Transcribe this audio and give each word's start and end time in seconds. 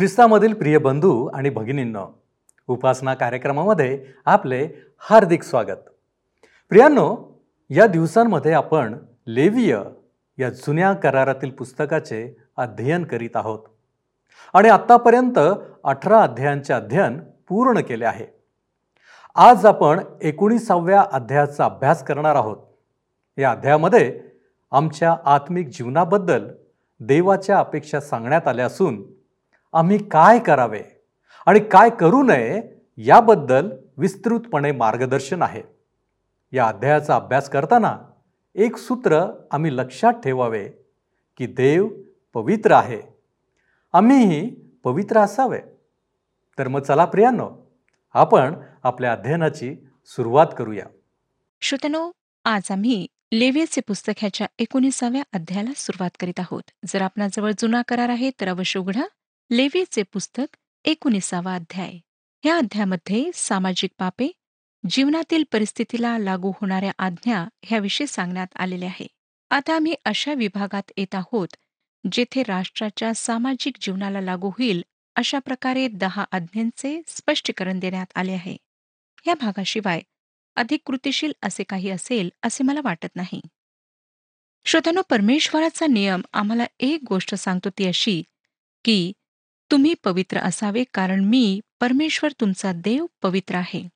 ख्रिस्तामधील 0.00 0.54
प्रिय 0.54 0.78
बंधू 0.78 1.26
आणि 1.26 1.50
भगिनींनो 1.50 2.22
उपासना 2.66 3.14
कार्यक्रमामध्ये 3.14 4.06
आपले 4.24 4.68
हार्दिक 4.98 5.42
स्वागत. 5.42 5.90
प्रियांनो 6.68 7.40
या 7.70 7.86
दिवसांमध्ये 7.86 8.52
आपण 8.52 8.98
लेविय 9.26 9.78
या 10.38 10.50
जुन्या 10.50 10.92
करारातील 10.92 11.50
पुस्तकाचे 11.50 12.36
अध्ययन 12.56 13.04
करीत 13.04 13.30
आहोत. 13.34 13.58
आणि 14.54 14.68
आत्तापर्यंत 14.68 15.38
अठरा 15.84 16.22
अध्यायांचे 16.22 16.72
अध्ययन 16.72 17.20
पूर्ण 17.48 17.80
केले 17.80 18.04
आहे. 18.04 18.26
आज 19.34 19.66
आपण 19.66 20.00
एकोणीसाव्या 20.22 21.04
अध्यायाचा 21.12 21.64
अभ्यास 21.64 22.04
करणार 22.04 22.34
आहोत. 22.34 22.56
या 23.38 23.50
अध्यायामध्ये 23.50 24.20
आमच्या 24.70 25.16
आत्मिक 25.24 25.68
जीवनाबद्दल 25.68 26.48
देवाच्या 27.00 27.58
अपेक्षा 27.58 28.00
सांगण्यात 28.00 28.48
आल्या 28.48 28.66
असून 28.66 29.19
आम्ही 29.72 30.08
काय 30.08 30.38
करावे 30.38 30.82
आणि 31.46 31.60
काय 31.60 31.90
करू 31.90 32.22
नये 32.22 32.62
याबद्दल 32.96 33.70
विस्तृतपणे 33.96 34.72
मार्गदर्शन 34.72 35.42
आहे. 35.42 35.62
या 36.52 36.66
अध्यायाचा 36.66 37.16
अभ्यास 37.16 37.48
करताना 37.48 37.98
एक 38.54 38.76
सूत्र 38.76 39.42
आम्ही 39.50 39.76
लक्षात 39.76 40.12
ठेवावे 40.12 40.68
की 41.36 41.46
देव 41.46 41.88
पवित्र 42.34 42.72
आहे. 42.72 43.02
आम्हीही 43.92 44.50
पवित्र 44.84 45.18
असावे. 45.18 45.60
तर 46.58 46.68
मग 46.68 46.80
चला 46.80 47.04
प्रियांनो 47.04 47.50
आपण 48.14 48.54
आपल्या 48.82 49.12
अध्ययनाची 49.12 49.76
सुरुवात 50.06 50.46
करूया. 50.58 50.84
श्रोतनो 51.60 52.10
आज 52.44 52.70
आम्ही 52.70 53.06
लेवियचे 53.32 53.80
पुस्तक 53.80 54.12
ह्याच्या 54.16 54.46
एकोणीसाव्या 54.58 55.22
अध्यायाला 55.32 55.70
सुरुवात 55.76 56.10
करीत 56.20 56.40
आहोत. 56.40 56.62
जर 56.86 57.02
आपणाजवळ 57.02 57.50
जुना 57.58 57.82
करार 57.88 58.08
आहे 58.08 58.30
तर 58.30 58.48
अवश्य 58.48 58.80
उघडा. 58.80 59.02
लेवीचे 59.50 60.02
पुस्तक 60.02 60.56
एकोणीसावा 60.84 61.54
अध्याय. 61.54 61.92
ह्या 62.44 62.56
अध्यायामध्ये 62.56 63.30
सामाजिक 63.34 63.90
पापे 63.98 64.28
जीवनातील 64.90 65.44
परिस्थितीला 65.52 66.18
लागू 66.18 66.50
होणाऱ्या 66.50 66.92
आज्ञा 66.98 67.46
ह्याविषयी 67.64 68.06
सांगण्यात 68.06 68.46
आलेले 68.56 68.84
आहे. 68.86 69.06
आता 69.50 69.74
आम्ही 69.74 69.94
अशा 70.04 70.34
विभागात 70.34 70.92
येत 70.96 71.14
आहोत 71.14 71.48
जेथे 72.12 72.42
राष्ट्राच्या 72.42 73.14
सामाजिक 73.14 73.76
जीवनाला 73.80 74.20
लागू 74.20 74.48
होईल 74.48 74.84
अशा 75.16 75.38
प्रकारे 75.38 75.88
दहा 75.88 76.24
आज्ञांचे 76.32 77.00
स्पष्टीकरण 77.06 77.78
देण्यात 77.78 78.06
आले 78.14 78.32
आहे. 78.32 78.56
या 79.26 79.34
भागाशिवाय 79.34 80.00
अधिक 80.56 80.80
कृतिशील 80.86 81.32
असे 81.42 81.62
काही 81.62 81.90
असेल 81.90 82.30
असे 82.42 82.64
मला 82.64 82.80
वाटत 82.84 83.16
नाही. 83.16 83.40
श्रोत्यानो 84.64 85.02
परमेश्वराचा 85.02 85.86
नियम 85.86 86.20
आम्हाला 86.32 86.64
एक 86.80 87.00
गोष्ट 87.08 87.34
सांगतो 87.34 87.68
ती 87.70 87.86
अशी 87.86 88.22
की 88.84 89.12
तुम्ही 89.70 89.94
पवित्र 89.94 90.38
असावे 90.38 90.84
कारण 90.94 91.24
मी 91.24 91.60
परमेश्वर 91.80 92.32
तुमचा 92.40 92.72
देव 92.72 93.06
पवित्र 93.22 93.54
आहे. 93.54 93.88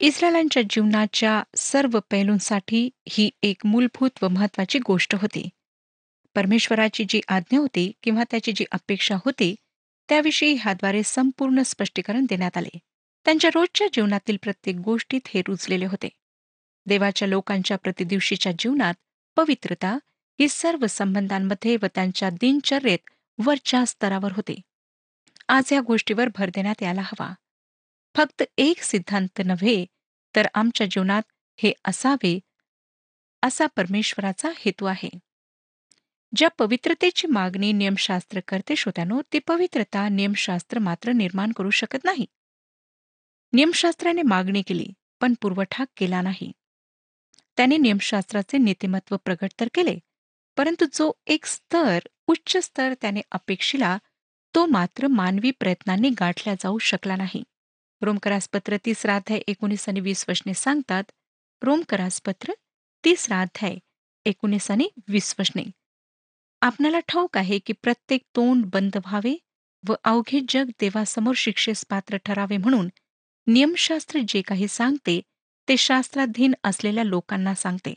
इस्रायलांच्या 0.00 0.62
जीवनाच्या 0.62 1.42
सर्व 1.56 2.00
पैलूंसाठी 2.10 2.90
ही 3.08 3.30
एक 3.42 3.66
मूलभूत 3.66 4.10
व 4.22 4.28
महत्वाची 4.28 4.78
गोष्ट 4.78 5.14
होती. 5.14 5.48
परमेश्वराची 6.34 7.04
जी 7.08 7.20
आज्ञा 7.28 7.60
होती 7.60 7.92
किंवा 8.02 8.24
त्याची 8.30 8.52
जी 8.52 8.64
अपेक्षा 8.72 9.14
होती 9.14 9.54
त्याविषयी 10.08 10.52
ह्याद्वारे 10.52 11.02
संपूर्ण 11.02 11.62
स्पष्टीकरण 11.62 12.26
देण्यात 12.28 12.56
आले. 12.56 12.78
त्यांच्या 13.24 13.50
रोजच्या 13.54 13.86
जीवनातील 13.92 14.36
प्रत्येक 14.42 14.76
गोष्टीत 14.76 15.20
हे 15.26 15.40
रुजलेले 15.40 15.86
होते. 15.86 16.08
देवाच्या 16.86 17.28
लोकांच्या 17.28 17.76
प्रतिदिवशीच्या 17.76 18.52
जीवनात 18.58 18.94
पवित्रता 19.36 19.98
ही 20.40 20.48
सर्व 20.48 20.86
संबंधांमध्ये 20.86 21.76
व 21.82 21.86
त्यांच्या 21.94 22.30
दिनचर्येत 22.30 23.10
वरच्या 23.38 23.84
स्तरावर 23.86 24.32
होते. 24.32 24.60
आज 25.48 25.72
या 25.72 25.80
गोष्टीवर 25.80 26.28
भर 26.28 26.50
देण्यात 26.54 26.82
यायला 26.82 27.00
हवा. 27.00 27.34
फक्त 28.16 28.42
एक 28.56 28.82
सिद्धांत 28.82 29.42
नव्हे 29.44 29.86
तर 30.36 30.46
आमच्या 30.54 30.86
जीवनात 30.86 31.22
हे 31.56 31.72
असावे 31.84 32.40
असा 33.42 33.66
परमेश्वराचा 33.66 34.50
हेतू 34.58 34.84
आहे. 34.84 35.08
ज्या 36.36 36.48
पवित्रतेची 36.48 37.26
मागणी 37.26 37.72
नियमशास्त्र 37.72 38.40
करते 38.48 38.76
श्रोत्यानो 38.76 39.22
ती 39.32 39.38
पवित्रता 39.38 40.08
नियमशास्त्र 40.08 40.78
मात्र 40.78 41.12
निर्माण 41.12 41.52
करू 41.52 41.70
शकत 41.70 41.98
नाही. 42.04 42.26
नियमशास्त्राने 43.52 44.22
मागणी 44.22 44.62
केली 44.62 44.86
पण 45.20 45.34
पुरवठा 45.40 45.84
केला 45.96 46.20
नाही. 46.22 46.52
त्याने 47.56 47.76
नियमशास्त्राचे 47.76 48.58
नीतिमत्व 48.58 49.16
प्रगट 49.16 49.50
तर 49.60 49.68
केले 49.74 49.98
परंतु 50.56 50.84
जो 50.92 51.12
एक 51.26 51.46
स्तर 51.46 51.98
उच्च 52.26 52.56
स्तर 52.56 52.94
त्याने 53.00 53.20
अपेक्षिला 53.30 53.98
तो 54.54 54.64
मात्र 54.66 55.06
मानवी 55.06 55.50
प्रयत्नांनी 55.50 56.08
गाठला 56.10 56.54
जाऊ 56.54 56.78
शकला 56.78 57.16
नाही. 57.16 57.42
रोमकरासपत्र 58.02 58.76
तिसरा 58.86 59.16
अध्याय 59.16 59.40
एकोणीस 59.48 59.88
आणि 59.88 60.00
वीस 60.00 60.24
वशने 60.28 60.54
सांगतात 60.54 61.12
रोमकरासपत्र 61.62 62.52
तिसरा 63.04 63.40
अध्याय 63.40 63.76
एकोणीस 64.26 64.70
आणि 64.70 64.88
वीस 65.08 65.34
वशने 65.38 65.62
आपणाला 66.62 66.98
ठाऊक 67.08 67.36
आहे 67.38 67.58
की 67.58 67.72
प्रत्येक 67.72 68.22
तोंड 68.36 68.64
बंद 68.72 68.96
व्हावे 68.96 69.34
व 69.84 69.94
अवघे 70.04 70.40
जग 70.48 70.70
देवासमोर 70.80 71.34
शिक्षेस 71.36 71.84
पात्र 71.90 72.16
ठरावे 72.24 72.56
म्हणून 72.56 72.88
नियमशास्त्र 73.46 74.20
जे 74.28 74.42
काही 74.42 74.68
सांगते 74.68 75.20
ते 75.68 75.76
शास्त्राधीन 75.76 76.54
असलेल्या 76.64 77.04
लोकांना 77.04 77.54
सांगते. 77.54 77.94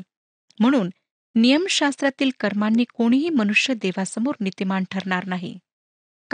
म्हणून 0.59 0.89
नियमशास्त्रातील 1.35 2.31
कर्मांनी 2.39 2.83
कोणीही 2.93 3.29
मनुष्य 3.29 3.73
देवासमोर 3.73 4.35
नीतिमान 4.39 4.83
ठरणार 4.91 5.25
नाही. 5.25 5.57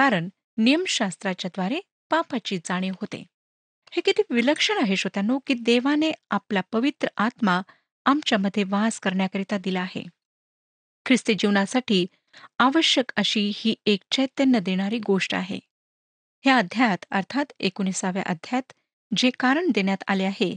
कारण 0.02 0.30
नियमशास्त्राच्याद्वारे 0.58 1.80
पापाची 2.10 2.58
जाणीव 2.58 2.94
होते. 3.02 3.26
हे 3.92 4.02
किती 4.02 4.22
विलक्षण 4.30 4.78
आहे 4.78 4.96
श्रोत्यानो 4.96 5.40
की 5.48 5.54
देवाने 5.54 6.12
आपला 6.30 6.62
पवित्र 6.72 7.08
आत्मा 7.18 7.62
आमच्यामध्ये 8.06 8.64
वास 8.64 9.00
करण्याकरिता 9.00 9.58
दिला 9.58 9.82
आहे. 9.82 10.04
ख्रिस्ती 11.06 11.34
जीवनासाठी 11.34 12.06
आवश्यक 12.60 13.12
अशी 13.18 13.52
ही 13.56 13.76
एक 13.86 14.00
चैतन्य 14.12 14.60
देणारी 14.60 15.00
गोष्ट 15.00 15.36
आहे. 15.36 15.60
ह्या 16.42 16.58
अध्यायात 16.58 17.06
अर्थात 17.12 17.46
एकोणीसाव्या 17.60 18.24
अध्यायात 18.26 18.74
जे 19.18 19.30
कारण 19.40 19.72
देण्यात 19.76 20.04
आले 20.08 20.24
आहे 20.24 20.56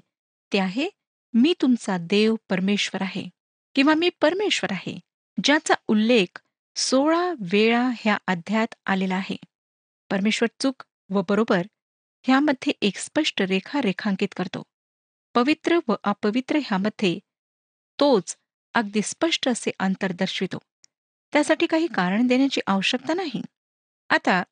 ते 0.53 0.59
आहे 0.59 0.88
मी 1.34 1.55
तुमचा 1.61 1.97
देव 1.99 2.34
परमेश्वर 2.49 3.03
आहे 3.03 3.28
किंवा 3.75 3.94
मी 3.94 4.11
परमेश्वर 4.21 4.72
आहे 4.72 4.99
ज्याचा 5.44 5.75
उल्लेख 5.88 6.44
सोळा 6.76 7.32
वेळा 7.40 7.90
ह्या 8.00 8.16
अध्यायात 8.26 8.74
आलेला 8.86 9.14
आहे. 9.14 9.36
परमेश्वर 10.10 10.48
चूक 10.60 10.82
व 11.10 11.22
बरोबर 11.28 11.62
ह्यामध्ये 12.24 12.72
एक 12.82 12.96
स्पष्ट 12.96 13.42
रेखा 13.42 13.80
रेखांकित 13.82 14.28
करतो. 14.36 14.62
पवित्र 15.34 15.78
व 15.88 15.94
अपवित्र 16.04 16.58
ह्यामध्ये 16.64 17.18
तोच 18.00 18.36
अगदी 18.74 19.00
स्पष्ट 19.04 19.48
असे 19.48 19.70
अंतर 19.78 20.12
दर्शवितो. 20.12 20.58
त्यासाठी 21.32 21.66
काही 21.66 21.86
कारण 21.86 22.26
देण्याची 22.26 22.60
आवश्यकता 22.66 23.14
नाही. 23.14 23.42
आता 24.10 24.42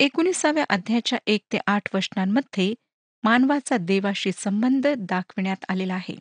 एकोणीसाव्या 0.00 0.64
अध्यायाच्या 0.68 1.18
एक 1.26 1.40
ते 1.52 1.58
आठ 1.66 1.94
वचनांमध्ये 1.94 2.74
मानवाचा 3.22 3.76
देवाशी 3.76 4.32
संबंध 4.32 4.86
दाखविण्यात 4.98 5.64
आलेला 5.68 5.94
आहे. 5.94 6.18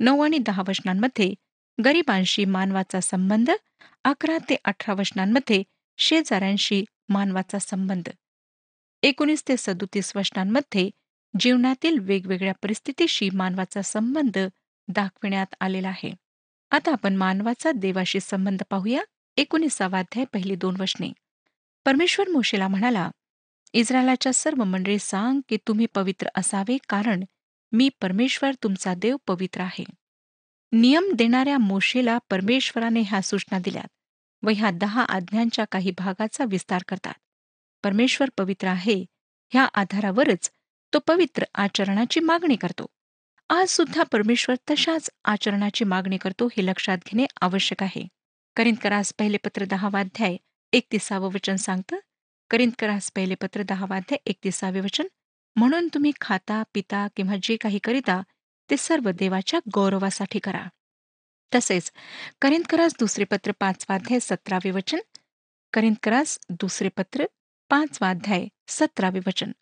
नऊ 0.00 0.24
आणि 0.24 0.38
दहा 0.38 0.62
वचनांमध्ये 0.68 1.34
गरिबांशी 1.78 2.44
मानवाचा 2.44 3.00
संबंध 3.00 3.50
अकरा 4.04 4.36
ते 4.48 4.56
अठरा 4.64 4.94
वचनांमध्ये 4.94 5.62
शेजाऱ्यांशी 5.98 6.84
मानवाचा 7.08 7.58
संबंध. 7.58 8.08
एकोणीस 9.02 9.42
ते 9.48 9.56
सदोतीस 9.58 10.12
वचनांमध्ये 10.16 10.88
जीवनातील 11.40 11.98
वेगवेगळ्या 11.98 12.52
परिस्थितीशी 12.62 13.28
मानवाचा 13.32 13.82
संबंध 13.82 14.38
दाखविण्यात 14.88 15.54
आलेला 15.60 15.88
आहे. 15.88 16.12
आता 16.70 16.92
आपण 16.92 17.16
मानवाचा 17.16 17.72
देवाशी 17.72 18.20
संबंध 18.20 18.62
पाहूया 18.70 19.02
एकोणीसावा 19.36 19.98
अध्याय 19.98 20.24
पहिली 20.32 20.54
दोन 20.54 20.80
वचने 20.80 21.12
परमेश्वर 21.86 22.28
मोशेला 22.28 22.68
म्हणाला 22.68 23.08
इस्रायलाच्या 23.74 24.32
सर्व 24.32 24.64
मंडळी 24.64 24.98
सांग 24.98 25.40
की 25.48 25.56
तुम्ही 25.66 25.86
पवित्र 25.86 26.28
असावे 26.36 26.76
कारण 26.88 27.24
मी 27.72 27.88
परमेश्वर 28.00 28.54
तुमचा 28.62 28.94
देव 28.94 29.16
पवित्र 29.26 29.60
आहे. 29.60 29.84
नियम 30.72 31.12
देणाऱ्या 31.14 31.58
मोशेला 31.58 32.18
परमेश्वराने 32.30 33.00
ह्या 33.00 33.20
सूचना 33.22 33.58
दिल्यात 33.58 33.88
व 34.42 34.50
ह्या 34.56 34.70
दहा 34.70 35.02
आज्ञांच्या 35.02 35.64
काही 35.64 35.90
भागाचा 35.98 36.44
विस्तार 36.44 36.82
करतात. 36.88 37.14
परमेश्वर 37.84 38.30
पवित्र 38.38 38.68
आहे 38.68 39.04
ह्या 39.52 39.64
आधारावरच 39.74 40.50
तो 40.92 40.98
पवित्र 40.98 41.44
आचरणाची 41.54 42.20
मागणी 42.20 42.56
करतो. 42.56 42.86
आज 43.50 43.68
सुद्धा 43.68 44.02
परमेश्वर 44.02 44.56
तशाच 44.70 45.10
आचरणाची 45.24 45.84
मागणी 45.84 46.16
करतो 46.16 46.46
हे 46.46 46.66
लक्षात 46.66 46.98
घेणे 47.06 47.26
आवश्यक 47.40 47.82
आहे. 47.82 48.06
करिंदकरास 48.56 49.12
पहिले 49.18 49.36
पत्र 49.36 49.64
दहावाध्याय 49.64 50.36
एकतीसावं 50.72 51.30
वचन 51.34 51.56
सांगतं? 51.56 51.96
करिंदकरास 52.50 53.10
पहिले 53.16 53.34
पत्र 53.34 53.62
दहावाध्याय 53.62 54.18
एकतीसावे 54.26 54.80
वचन? 54.80 55.06
म्हणून 55.56 55.88
तुम्ही 55.94 56.12
खाता 56.20 56.62
पिता 56.74 57.06
किंवा 57.16 57.34
जे 57.42 57.56
काही 57.56 57.78
करिता 57.78 58.20
ते 58.70 58.76
सर्व 58.76 59.10
देवाच्या 59.10 59.60
गौरवासाठी 59.74 60.38
करा. 60.38 60.64
तसेच 61.54 61.90
करिंदकरास 62.42 62.94
दुसरे 62.98 63.24
पत्र 63.24 63.52
पाचवाध्याय 63.60 64.20
सतरावे 64.20 64.70
वचन 64.70 64.98
करिंदकरास 65.72 66.38
दुसरे 66.50 66.88
पत्र 66.88 67.24
पाचवा 67.70 68.10
अध्याय 68.10 68.46
सतरावे 68.68 69.18
वचन. 69.26 69.52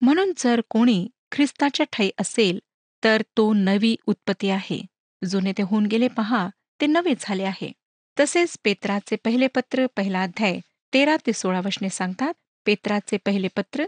म्हणून 0.00 0.32
जर 0.36 0.60
कोणी 0.70 1.06
ख्रिस्ताच्या 1.32 1.86
ठाई 1.92 2.10
असेल 2.20 2.58
तर 3.04 3.22
तो 3.36 3.52
नवी 3.52 3.96
उत्पत्ती 4.06 4.50
आहे. 4.50 4.80
जुने 5.22 5.52
ते 5.52 5.62
होऊन 5.62 5.86
गेले 5.86 6.08
पहा 6.08 6.48
ते 6.80 6.86
नवे 6.86 7.14
झाले 7.20 7.44
आहे. 7.44 7.72
तसेच 8.16 8.58
पेत्राचे 8.64 9.16
पहिले 9.16 9.46
पत्र 9.46 9.86
पहिला 9.96 10.22
अध्याय 10.22 10.58
तेरा 10.94 11.16
ते 11.26 11.32
सोळा 11.32 11.60
वचने 11.64 11.90
सांगतात 11.90 12.34
पेत्राचे 12.66 13.16
पहिले 13.16 13.48
पत्र 13.56 13.84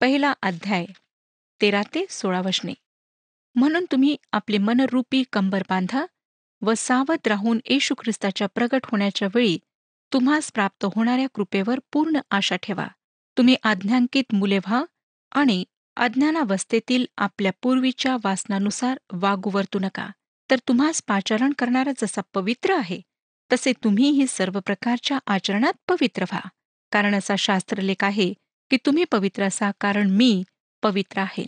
पहिला 0.00 0.32
अध्याय 0.42 0.86
तेरा 1.60 1.82
ते 1.94 2.04
सोळा 2.10 2.40
वचने. 2.40 2.74
म्हणून 3.54 3.84
तुम्ही 3.92 4.16
आपले 4.32 4.58
मनरूपी 4.58 5.22
कंबर 5.32 5.62
बांधा 5.68 6.06
व 6.62 6.72
सावध 6.76 7.28
राहून 7.28 7.60
येशू 7.64 7.94
ख्रिस्ताच्या 7.94 8.46
प्रगट 8.54 8.80
होण्याच्या 8.84 9.28
वेळी 9.34 9.58
तुम्हास 10.12 10.52
प्राप्त 10.52 10.86
होणाऱ्या 10.94 11.26
कृपेवर 11.34 11.80
पूर्ण 11.92 12.20
आशा 12.30 12.56
ठेवा. 12.56 12.86
तुम्ही 13.36 13.56
आज्ञांकित 13.62 14.34
मुले 14.34 14.58
व्हा 14.58 14.84
आणि 15.32 15.64
अज्ञानावस्थेतील 15.96 17.04
आपल्या 17.16 17.52
पूर्वीच्या 17.62 18.16
वासनानुसार 18.24 18.98
वागू 19.12 19.50
वर्तू 19.52 19.78
नका. 19.78 20.08
तर 20.50 20.58
तुम्हास 20.68 21.02
पाचारण 21.06 21.52
करणारा 21.52 21.90
जसा 21.98 22.20
पवित्र 22.34 22.74
आहे 22.74 23.00
तसे 23.52 23.72
तुम्हीही 23.84 24.26
सर्व 24.26 24.60
प्रकारच्या 24.60 25.18
आचरणात 25.26 25.72
पवित्र 25.88 26.22
व्हा. 26.22 26.40
कारण 26.92 27.14
असा 27.14 27.36
शास्त्रलेख 27.36 28.04
आहे 28.04 28.32
की 28.70 28.76
तुम्ही 28.76 29.04
पवित्र 29.04 29.44
असा 29.44 29.70
कारण 29.80 30.10
मी 30.10 30.42
पवित्र 30.82 31.18
आहे. 31.18 31.46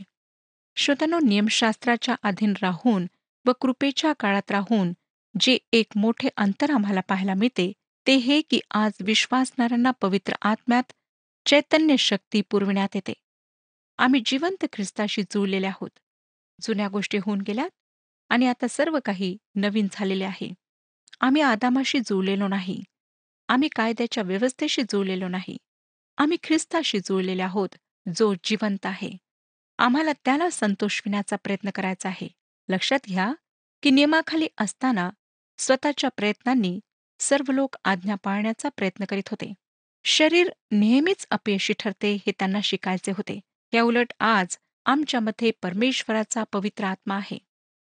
श्रोतानो 0.76 1.18
नियमशास्त्राच्या 1.18 2.14
अधीन 2.22 2.52
राहून 2.62 3.06
व 3.46 3.52
कृपेच्या 3.60 4.12
काळात 4.12 4.50
राहून 4.50 4.92
जे 5.40 5.58
एक 5.72 5.86
मोठे 5.96 6.28
अंतर 6.36 6.70
आम्हाला 6.70 7.00
पाहायला 7.00 7.34
मिळते 7.34 7.72
ते 8.06 8.16
हे 8.16 8.40
की 8.40 8.60
आज 8.70 8.92
विश्वासणाऱ्यांना 9.00 9.90
पवित्र 9.90 10.34
आत्म्यात 10.42 10.92
चैतन्य 11.46 11.96
शक्ती 11.96 12.42
पुरविण्यात 12.50 12.88
येते. 12.94 13.12
आम्ही 13.98 14.22
जिवंत 14.26 14.64
ख्रिस्ताशी 14.72 15.22
जुळलेले 15.22 15.66
आहोत. 15.66 15.90
जुन्या 16.60 16.88
गोष्टी 16.88 17.18
होऊन 17.18 17.40
गेल्यात 17.40 17.70
आणि 18.28 18.46
आता 18.46 18.66
सर्व 18.68 18.98
काही 19.04 19.36
नवीन 19.54 19.88
झालेले 19.92 20.24
आहे. 20.24 20.54
आम्ही 21.20 21.42
आदामाशी 21.42 22.00
जुळलेलो 22.00 22.48
नाही. 22.48 22.84
आम्ही 23.48 23.68
कायद्याच्या 23.76 24.22
व्यवस्थेशी 24.22 24.82
जुळलेलो 24.82 25.28
नाही. 25.28 25.56
आम्ही 26.16 26.38
ख्रिस्ताशी 26.42 26.98
जुळलेले 26.98 27.42
आहोत 27.42 27.68
जो 28.16 28.34
जिवंत 28.44 28.86
आहे. 28.86 29.16
आम्हाला 29.78 30.12
त्याला 30.12 30.50
संतोषविण्याचा 30.50 31.36
प्रयत्न 31.36 31.70
करायचा 31.70 32.08
आहे. 32.08 32.28
लक्षात 32.68 32.98
घ्या 33.06 33.32
की 33.82 33.90
नियमाखाली 33.90 34.48
असताना 34.58 35.10
स्वतःच्या 35.58 36.10
प्रयत्नांनी 36.16 36.80
सर्व 37.18 37.52
लोक 37.52 37.76
आज्ञा 37.84 38.14
पाळण्याचा 38.14 38.68
प्रयत्न 38.68 39.04
करीत 39.04 39.28
होते. 39.28 39.54
शरीर 40.04 40.50
नेहमीच 40.70 41.26
अपयशी 41.30 41.72
ठरते 41.78 42.14
हे 42.14 42.30
त्यांना 42.30 42.60
शिकायचे 42.64 43.10
होते. 43.10 43.40
या 43.72 43.82
उलट 43.82 44.12
आज 44.20 44.58
आमच्यामध्ये 44.84 45.50
परमेश्वराचा 45.62 46.44
पवित्र 46.52 46.84
आत्मा 46.84 47.16
आहे. 47.16 47.38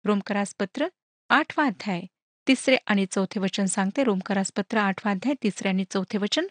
रोमकरासपत्र 0.04 0.86
आठवा 1.28 1.64
अध्याय 1.64 2.02
तिसरे 2.48 2.76
आणि 2.86 3.06
चौथे 3.10 3.40
वचन 3.40 3.64
सांगते. 3.64 4.04
रोमकरासपत्र 4.04 4.78
आठवा 4.78 5.10
अध्याय 5.10 5.34
तिसरे 5.42 5.68
आणि 5.68 5.84
चौथे 5.90 6.18
वचन. 6.18 6.46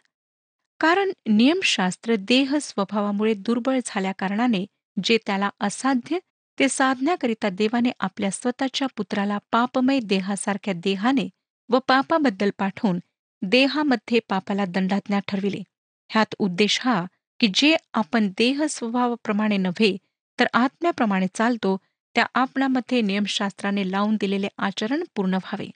कारण 0.80 1.12
नियमशास्त्र 1.28 2.16
देह 2.16 2.58
स्वभावामुळे 2.62 3.34
दुर्बळ 3.34 3.80
झाल्याकारणाने 3.86 4.66
जे 5.04 5.18
त्याला 5.26 5.50
असाध्य 5.60 6.18
ते 6.58 6.68
साधण्याकरिता 6.70 7.50
देवाने 7.50 7.92
आपल्या 8.00 8.32
स्वतःच्या 8.32 8.88
पुत्राला 8.98 9.38
पापमय 9.52 10.00
देहासारख्या 10.04 10.74
देहाने 10.74 11.28
व 11.70 11.80
पापाबद्दल 11.80 12.50
पाठवून 12.58 13.00
देहामध्ये 13.42 14.20
पापाला 14.30 14.66
दंडाज्ञा 14.66 15.20
ठरविले. 15.28 15.62
ह्यात 16.10 16.36
उद्देश 16.40 16.80
हा 16.82 17.04
की 17.40 17.48
जे 17.54 17.76
आपण 17.94 18.28
देह 18.38 18.66
स्वभावाप्रमाणे 18.70 19.58
नव्हे 19.58 19.96
तर 20.40 20.48
आत्म्याप्रमाणे 20.54 21.28
चालतो 21.34 21.78
त्या 22.16 22.26
आपणामध्ये 22.34 23.02
नियमशास्त्राने 23.02 23.92
लावून 23.92 24.16
दिलेले 24.22 24.48
आचरण 24.58 25.04
पूर्ण 25.16 25.34
व्हावे. 25.34 25.70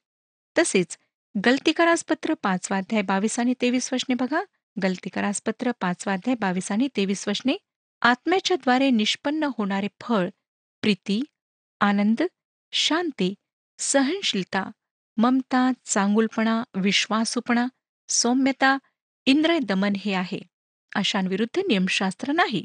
तसेच 0.55 0.97
गलतीकारासपत्र 1.35 2.33
पाचवा 2.43 2.77
अध्याय 2.77 3.01
बावीस 3.01 3.39
आणि 3.39 3.53
तेवीस 3.61 3.93
वचने 3.93 4.15
बघा. 4.15 4.41
गलतीकारासपत्र 4.83 5.71
पाचवा 5.81 6.13
अध्याय 6.13 6.35
बावीस 6.39 6.71
आणि 6.71 6.87
तेवीस 6.97 7.27
वचने 7.27 7.55
आत्म्याच्या 8.01 8.57
द्वारे 8.57 8.89
निष्पन्न 8.89 9.47
होणारे 9.57 9.87
फळ 10.01 10.29
प्रीती 10.81 11.21
आनंद 11.79 12.21
शांती 12.71 13.33
सहनशीलता 13.79 14.63
ममता 15.17 15.71
चांगुलपणा 15.85 16.63
विश्वासूपणा 16.75 17.67
सौम्यता 18.09 18.77
इंद्रिय 19.25 19.59
दमन 19.59 19.93
हे 19.97 20.13
आहे. 20.13 20.39
अशांविरुद्ध 20.95 21.59
नियमशास्त्र 21.59 22.31
नाही. 22.31 22.63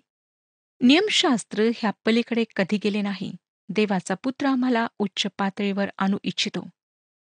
नियमशास्त्र 0.81 1.62
ह्या 1.77 1.91
पलीकडे 2.05 2.44
कधी 2.56 2.79
गेले 2.85 3.03
नाही. 3.03 3.33
देवाचा 3.69 4.15
पुत्र 4.15 4.47
आम्हाला 4.47 4.87
उच्च 4.99 5.27
पातळीवर 5.38 5.88
आणू 5.99 6.19
इच्छितो. 6.23 6.69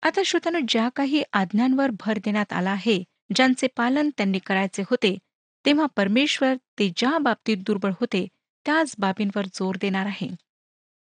आता 0.03 0.23
श्रोतानं 0.27 0.61
ज्या 0.69 0.89
काही 0.89 1.23
आज्ञांवर 1.33 1.91
भर 2.01 2.19
देण्यात 2.25 2.53
आला 2.53 2.71
आहे 2.71 3.03
ज्यांचे 3.35 3.67
पालन 3.67 4.11
त्यांनी 4.17 4.39
करायचे 4.39 4.83
होते 4.83 5.19
तेव्हा 5.67 5.87
परमेश्वर 5.87 6.55
ते 6.79 6.93
ज्या 6.97 7.19
बाबतीत 7.19 7.57
दुर्बळ 7.57 7.91
होते 8.01 8.27
त्याच 8.67 8.95
बाबींवर 8.99 9.45
जोर 9.45 9.75
देणार 9.81 10.07
आहे. 10.07 10.29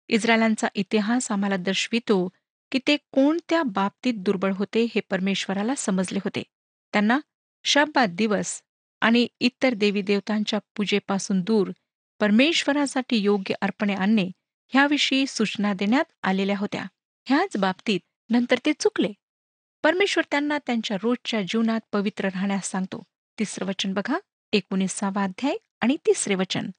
इस्रायलांचा 0.08 0.68
इतिहास 0.76 1.32
आम्हाला 1.32 1.58
दर्शवितो 1.58 2.30
की 2.72 2.80
ते 2.88 2.98
कोणत्या 3.12 3.64
बाबतीत 3.64 4.14
दुर्बळ 4.18 4.54
होते 4.54 4.84
हे 4.84 5.00
परमेश्वराला 5.10 5.76
समजले 5.76 6.20
होते. 6.24 6.44
त्यांना 6.94 7.20
शब्बात 7.64 8.08
दिवस 8.08 8.62
आणि 9.02 9.28
इतर 9.40 9.74
देवी 9.74 10.02
देवतांच्या 10.02 10.60
पूजेपासून 10.76 11.42
दूर 11.42 11.72
परमेश्वरासाठी 12.20 13.18
योग्य 13.18 13.56
अर्पणे 13.62 13.94
आणणे 13.94 14.32
ह्याविषयी 14.68 15.28
सूचना 15.28 15.74
देण्यात 15.74 16.06
आलेल्या 16.24 16.58
होत्या. 16.58 16.86
ह्याच 17.26 17.58
बाबतीत 17.58 18.00
नंतर 18.30 18.58
ते 18.66 18.74
चुकले. 18.80 19.14
परमेश्वर 19.84 20.24
त्यांना 20.32 20.58
त्यांच्या 20.58 20.98
रोजच्या 21.04 21.42
जीवनात 21.42 21.80
पवित्र 21.92 22.26
राहण्यास 22.26 22.72
सांगतो. 22.72 23.04
तिसरं 23.40 23.66
वचन 23.66 23.94
बघा. 23.94 24.18
एकोणीसावा 24.56 25.24
अध्याय 25.24 25.56
आणि 25.82 25.98
तिसरे 25.98 26.36
वचन. 26.36 26.70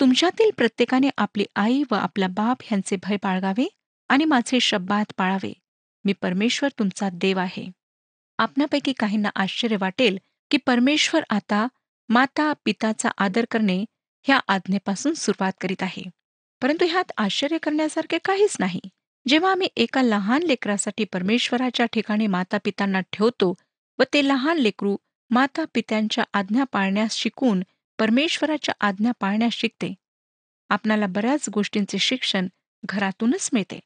तुमच्यातील 0.00 0.50
प्रत्येकाने 0.56 1.10
आपली 1.16 1.44
आई 1.56 1.82
व 1.90 1.94
आपला 1.94 2.26
बाप 2.26 2.56
ह्यांचे 2.62 2.96
भय 2.96 3.16
बाळगावे 3.16 3.68
आणि 4.08 4.24
माझे 4.24 4.60
शब्दात 4.60 5.12
पाळावे. 5.16 5.52
मी 6.04 6.12
परमेश्वर 6.12 6.70
तुमचा 6.78 7.08
देव 7.12 7.38
आहे. 7.38 7.70
आपणापैकी 8.38 8.92
काहींना 8.92 9.28
आश्चर्य 9.36 9.76
वाटेल 9.80 10.18
की 10.50 10.56
परमेश्वर 10.56 11.22
आता 11.30 11.68
माता 12.08 12.52
पिताचा 12.64 13.08
आदर 13.18 13.44
करणे 13.50 13.84
ह्या 14.22 14.40
आज्ञेपासून 14.48 15.14
सुरुवात 15.14 15.52
करीत 15.60 15.82
आहे. 15.82 16.02
परंतु 16.62 16.84
ह्यात 16.84 17.12
आश्चर्य 17.16 17.58
करण्यासारखे 17.58 18.18
काहीच 18.24 18.56
नाही. 18.60 18.80
जेव्हा 19.28 19.52
आम्ही 19.52 19.68
एका 19.76 20.02
लहान 20.02 20.42
लेकरासाठी 20.42 21.04
परमेश्वराच्या 21.04 21.86
ठिकाणी 21.86 22.26
माता 22.26 22.58
पितांना 22.64 23.00
ठेवतो 23.00 23.54
व 23.98 24.02
ते 24.12 24.28
लहान 24.28 24.58
लेकरू 24.58 24.96
माता 25.30 25.64
पित्यांच्या 25.74 26.24
आज्ञा 26.32 26.64
पाळण्यास 26.64 27.14
शिकून 27.14 27.62
परमेश्वराच्या 27.98 28.74
आज्ञा 28.80 29.12
पाळण्यास 29.20 29.52
शिकते. 29.52 29.94
आपणाला 30.68 31.06
बऱ्याच 31.06 31.48
गोष्टींचे 31.48 31.98
शिक्षण 31.98 32.48
घरातूनच 32.84 33.50
मिळते. 33.52 33.80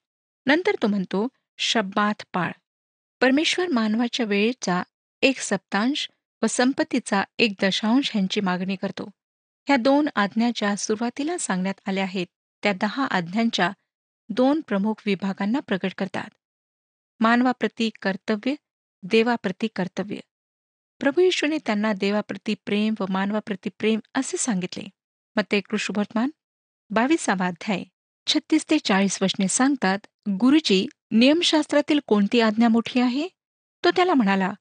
नंतर 0.47 0.75
तो 0.83 0.87
म्हणतो 0.87 1.29
शब्दात 1.59 2.23
पाळ. 2.33 2.53
परमेश्वर 3.21 3.69
मानवाच्या 3.69 4.27
वेळेचा 4.27 4.83
एक 5.23 5.39
सप्तांश 5.39 6.09
व 6.43 6.47
संपत्तीचा 6.47 7.25
एक 7.39 7.53
दशांश 7.63 8.11
ह्यांची 8.15 8.41
मागणी 8.41 8.77
करतो. 8.77 9.11
ह्या 9.67 9.77
दोन 9.77 10.09
आज्ञा 10.15 10.51
ज्या 10.55 10.77
सुरुवातीला 10.77 11.39
सांगण्यात 11.39 11.81
आल्या 11.87 12.05
आहेत 12.05 12.27
त्या 12.63 12.73
दहा 12.81 13.05
आज्ञांच्या 13.05 13.71
दोन 14.29 14.61
प्रमुख 14.61 14.95
विभागांना 15.07 15.61
प्रकट 15.61 15.93
करतात. 15.99 16.31
मानवाप्रती 17.21 17.91
कर्तव्य 18.03 18.55
देवाप्रती 19.03 19.69
कर्तव्य. 19.77 20.17
प्रभू 21.05 21.21
येशूने 21.21 21.59
त्यांना 21.67 21.93
देवाप्रती 21.93 22.55
प्रेम 22.55 22.95
व 23.01 23.05
मानवाप्रती 23.09 23.69
प्रेम 23.79 24.01
असे 24.15 24.37
सांगितले. 24.37 24.85
मग 25.37 25.43
ते 25.53 25.61
कृष्णवर्तमान 25.61 26.31
बावीसावा 26.91 27.47
अध्याय. 27.47 27.85
छत्तीस 28.27 28.65
ते 28.71 28.79
चाळीस 28.79 29.23
वचने 29.23 29.49
सांगतात 29.49 29.99
गुरुजी 30.31 30.87
नियमशास्त्रातील 31.11 32.01
कोणती 32.07 32.41
आज्ञा 32.41 32.69
मोठी 32.69 33.01
आहे? 33.01 33.29
तो 33.85 33.91
त्याला 33.91 34.15
म्हणाला 34.15 34.53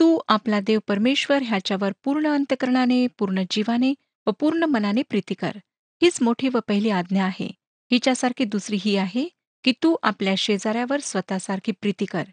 तू 0.00 0.18
आपला 0.28 0.60
देव 0.60 0.80
परमेश्वर 0.86 1.42
ह्याच्यावर 1.42 1.92
पूर्ण 2.04 2.34
अंतकरणाने 2.34 3.06
पूर्ण 3.06 3.42
जीवाने 3.50 3.94
व 4.26 4.30
पूर्ण 4.30 4.62
मनाने 4.62 5.02
प्रीती 5.02 5.34
कर. 5.34 5.52
हीच 6.02 6.22
मोठी 6.22 6.48
व 6.48 6.58
पहिली 6.68 6.90
आज्ञा 6.90 7.24
आहे. 7.24 7.52
हिच्यासारखी 7.92 8.44
दुसरी 8.44 8.78
ही 8.80 8.96
आहे 8.96 9.28
की 9.64 9.72
तू 9.82 9.96
आपल्या 10.02 10.34
शेजाऱ्यावर 10.38 11.00
स्वतःसारखी 11.00 11.72
प्रीती 11.72 12.04
कर. 12.04 12.24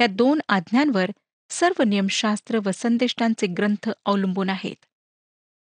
या 0.00 0.06
दोन 0.06 0.40
आज्ञांवर 0.48 1.10
सर्व 1.52 1.82
नियमशास्त्र 1.82 2.58
व 2.64 2.70
संदेष्टांचे 2.74 3.46
ग्रंथ 3.46 3.88
अवलंबून 4.06 4.50
आहेत. 4.50 4.84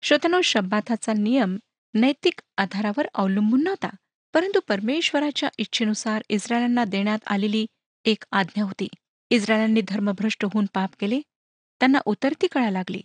श्रोतनो 0.04 0.42
शब्बाथाचा 0.42 1.14
नियम 1.14 1.58
नैतिक 1.94 2.42
आधारावर 2.58 3.08
अवलंबून 3.14 3.64
नव्हता 3.64 3.90
परंतु 4.34 4.60
परमेश्वराच्या 4.68 5.50
इच्छेनुसार 5.58 6.22
इस्रायलांना 6.30 6.84
देण्यात 6.86 7.20
आलेली 7.28 7.66
एक 8.06 8.24
आज्ञा 8.32 8.64
होती. 8.64 8.88
इस्रायलांनी 9.32 9.82
धर्मभ्रष्ट 9.82 10.46
होऊन 10.46 10.66
पाप 10.74 10.90
केले 11.00 11.20
त्यांना 11.82 12.00
उतरती 12.06 12.48
कळा 12.48 12.70
लागली 12.70 13.02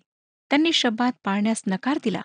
त्यांनी 0.51 0.73
शब्दात 0.73 1.13
पाळण्यास 1.25 1.63
नकार 1.67 1.99
दिला 2.05 2.21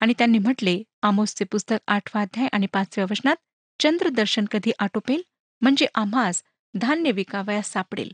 आणि 0.00 0.14
त्यांनी 0.18 0.38
म्हटले 0.38 0.82
आमोसचे 1.02 1.44
पुस्तक 1.44 1.78
आठवा 1.86 2.22
अध्याय 2.22 2.48
आणि 2.52 2.66
पाचव्या 2.66 3.06
वचनात 3.10 3.36
चंद्रदर्शन 3.80 4.44
कधी 4.50 4.72
आटोपेल? 4.78 5.22
म्हणजे 5.62 5.86
आम्हास 5.94 6.42
धान्य 6.74 7.10
विकावयास 7.10 7.72
सापडेल. 7.72 8.10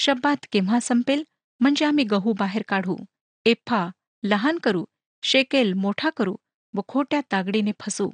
शब्बात 0.00 0.46
केव्हा 0.52 0.80
संपेल 0.80 1.22
म्हणजे 1.60 1.84
आम्ही 1.84 2.04
गहू 2.04 2.32
बाहेर 2.32 2.62
काढू 2.68 2.96
एफा 3.44 3.90
लहान 4.22 4.58
करू 4.58 4.84
शेकेल 5.22 5.72
मोठा 5.72 6.10
करू 6.10 6.36
व 6.74 6.80
खोट्या 6.88 7.20
तागडीने 7.32 7.72
फसू. 7.80 8.10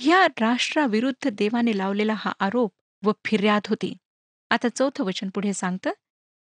ह्या 0.00 0.26
राष्ट्राविरुद्ध 0.40 1.28
देवाने 1.28 1.78
लावलेला 1.78 2.14
हा 2.16 2.32
आरोप 2.40 2.72
व 3.02 3.12
फिर्याद 3.24 3.62
होती. 3.68 3.96
आता 4.50 4.68
चौथं 4.68 5.04
वचन 5.04 5.28
पुढे 5.28 5.52
सांगतं 5.52 5.90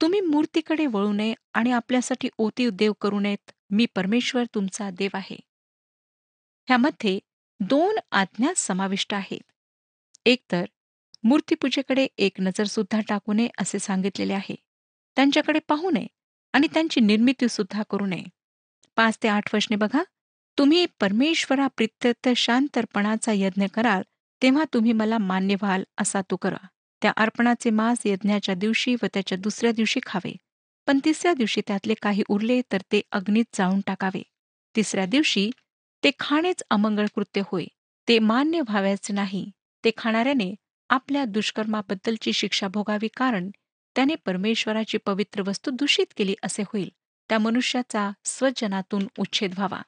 तुम्ही 0.01 0.21
मूर्तीकडे 0.21 0.85
वळू 0.85 1.11
नये 1.13 1.33
आणि 1.53 1.71
आपल्यासाठी 1.71 2.29
ओतीव 2.37 2.69
देव 2.69 2.93
करू 2.93 3.19
नयेत. 3.19 3.51
मी 3.69 3.85
परमेश्वर 3.85 4.43
तुमचा 4.55 4.89
देव 4.89 5.09
आहे. 5.13 5.39
ह्यामध्ये 6.67 7.19
दोन 7.59 7.99
आज्ञा 8.11 8.53
समाविष्ट 8.57 9.13
आहेत. 9.13 9.51
एकतर 10.25 10.65
मूर्तीपूजेकडे 11.23 12.07
एक 12.17 12.39
नजर 12.39 12.65
सुद्धा 12.65 12.99
टाकू 13.09 13.33
नये 13.33 13.47
असे 13.57 13.79
सांगितलेले 13.79 14.33
आहे. 14.33 14.55
त्यांच्याकडे 15.17 15.59
पाहू 15.59 15.89
नये 15.89 16.07
आणि 16.53 16.67
त्यांची 16.73 17.01
निर्मिती 17.01 17.47
सुद्धा 17.49 17.83
करू 17.89 18.05
नये. 18.05 18.23
पाच 18.97 19.17
ते 19.23 19.27
आठ 19.27 19.49
वर्षने 19.53 19.75
बघा 19.75 20.03
तुम्ही 20.57 20.85
परमेश्वरा 20.99 21.67
प्रित्यर्थ 21.67 22.29
शांतर्पणाचा 22.37 23.31
यज्ञ 23.35 23.65
कराल 23.73 24.01
तेव्हा 24.41 24.63
तुम्ही 24.73 24.91
मला 24.91 25.17
मान्य 25.17 25.55
व्हाल 25.61 25.83
असा 25.97 26.21
तू 26.31 26.35
करा. 26.35 26.57
त्या 27.01 27.11
अर्पणाचे 27.17 27.69
मांस 27.69 28.05
यज्ञाच्या 28.05 28.55
दिवशी 28.55 28.95
व 28.95 29.05
त्याच्या 29.13 29.37
दुसऱ्या 29.37 29.71
दिवशी 29.71 29.99
खावे. 30.05 30.35
पण 30.87 30.99
तिसऱ्या 31.05 31.33
दिवशी 31.33 31.61
त्यातले 31.67 31.93
काही 32.01 32.23
उरले 32.29 32.61
तर 32.71 32.81
ते 32.91 33.01
अग्नीत 33.11 33.45
जाऊन 33.55 33.79
टाकावे. 33.87 34.21
तिसऱ्या 34.75 35.05
दिवशी 35.05 35.49
ते 36.03 36.11
खाणेच 36.19 36.63
अमंगळ 36.69 37.05
कृत्य 37.15 37.41
होय 37.45 37.65
ते 38.07 38.19
मान्य 38.19 38.61
व्हाव्याचे 38.61 39.13
नाही. 39.13 39.49
ते 39.83 39.91
खाणाऱ्याने 39.97 40.53
आपल्या 40.93 41.25
दुष्कर्माबद्दलची 41.25 42.33
शिक्षा 42.33 42.67
भोगावी 42.67 43.07
कारण 43.07 43.49
त्याने 43.95 44.15
परमेश्वराची 44.15 44.97
पवित्र 44.97 45.41
वस्तू 45.47 45.71
दूषित 45.71 46.05
केली 46.17 46.35
असे 46.43 46.61
होईल. 46.61 46.89
त्या 47.29 47.39
मनुष्याचा 47.39 48.11
स्वजनातून 48.25 49.07
उच्छेद 49.19 49.53
व्हावा. 49.57 49.81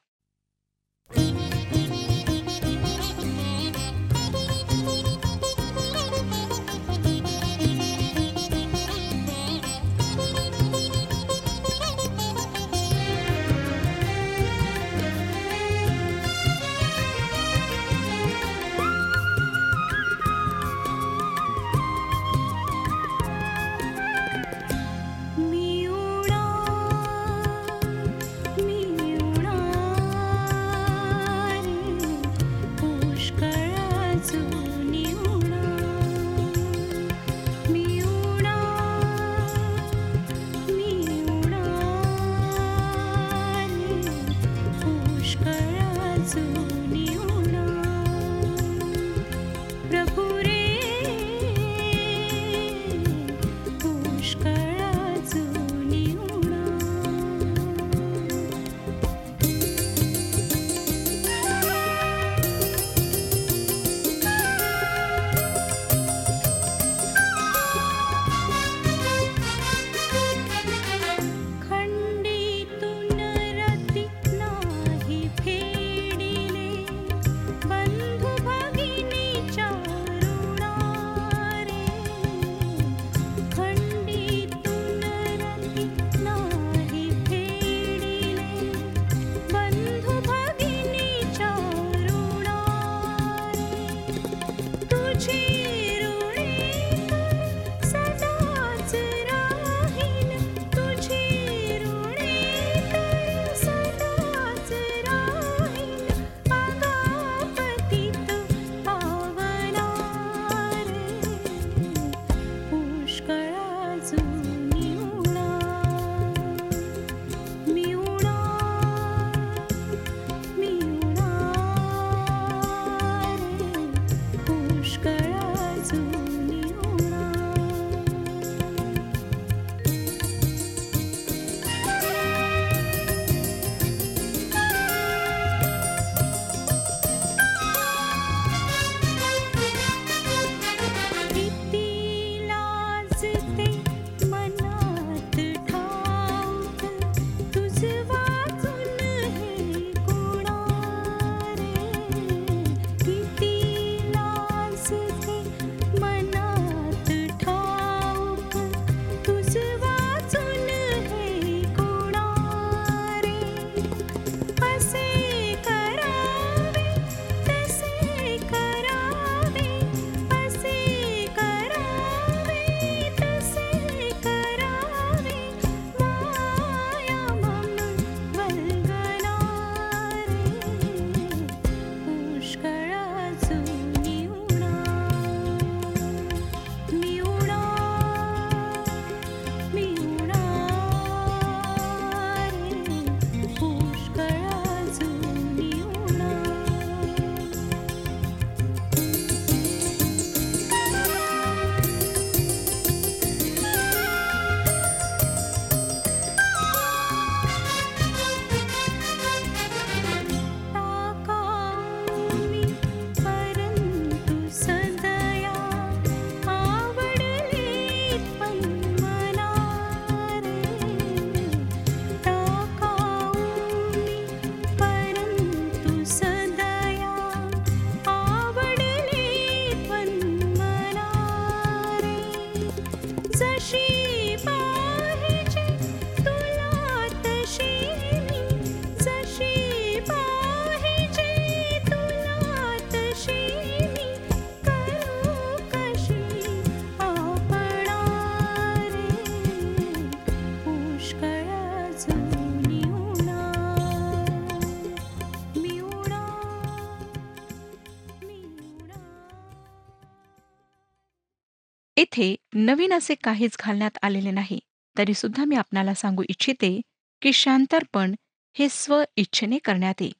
नवीन 262.58 262.92
असे 262.92 263.14
काहीच 263.14 263.56
घालण्यात 263.60 263.98
आलेले 264.02 264.30
नाही. 264.30 264.58
तरी 264.98 265.14
सुद्धा 265.14 265.44
मी 265.44 265.56
आपणाला 265.56 265.94
सांगू 265.94 266.22
इच्छिते 266.28 266.80
की 267.22 267.32
शांतर्पण 267.32 268.14
हे 268.58 268.68
स्व 268.70 269.02
इच्छेने 269.16 269.58
करण्यात 269.58 269.94
येईल. 270.00 270.12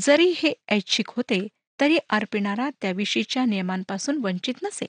जरी 0.00 0.34
हे 0.36 0.52
ऐच्छिक 0.68 1.06
होते 1.08 1.48
तरी 1.80 1.98
अर्पिणारा 2.10 2.70
त्याविषयीच्या 2.70 3.44
नियमांपासून 3.44 4.18
वंचित 4.24 4.54
नसे. 4.62 4.86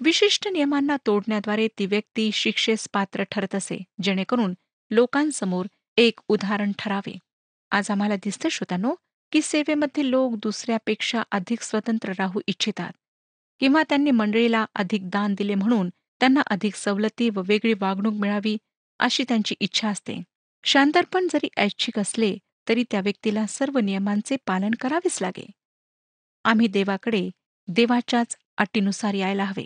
विशिष्ट 0.00 0.48
नियमांना 0.48 0.96
तोडण्याद्वारे 1.06 1.68
ती 1.78 1.86
व्यक्ती 1.86 2.30
शिक्षेस 2.32 2.88
पात्र 2.92 3.22
ठरत 3.30 3.54
असे 3.54 3.82
जेणेकरून 4.02 4.54
लोकांसमोर 4.90 5.66
एक 5.96 6.20
उदाहरण 6.28 6.72
ठरावे. 6.78 7.18
आज 7.70 7.90
आम्हाला 7.90 8.16
दिसतं 8.16 8.48
श्रोतानो 8.48 8.94
की 9.32 9.42
सेवेमध्ये 9.42 10.10
लोक 10.10 10.34
दुसऱ्यापेक्षा 10.34 11.22
अधिक 11.30 11.60
स्वतंत्र 11.60 12.12
राहू 12.18 12.40
इच्छितात. 12.46 12.92
किंवा 13.60 13.82
त्यांनी 13.82 14.10
मंडळीला 14.10 14.66
अधिक 14.74 15.10
दान 15.10 15.34
दिले 15.34 15.54
म्हणून 15.54 15.90
त्यांना 16.22 16.40
अधिक 16.46 16.74
सवलती 16.74 17.30
व 17.30 17.42
वेगळी 17.46 17.72
वागणूक 17.80 18.14
मिळावी 18.14 18.56
अशी 18.98 19.24
त्यांची 19.28 19.54
इच्छा 19.60 19.88
असते. 19.88 20.22
शांतर्पण 20.64 21.26
जरी 21.32 21.48
ऐच्छिक 21.56 21.98
असले 21.98 22.36
तरी 22.68 22.84
त्या 22.90 23.00
व्यक्तीला 23.00 23.46
सर्व 23.46 23.78
नियमांचे 23.78 24.36
पालन 24.46 24.70
करावेच 24.80 25.18
लागे. 25.22 25.46
आम्ही 26.44 26.66
देवाकडे 26.66 27.30
देवाच्याच 27.68 28.36
अटीनुसार 28.58 29.14
यायला 29.14 29.44
हवे. 29.44 29.64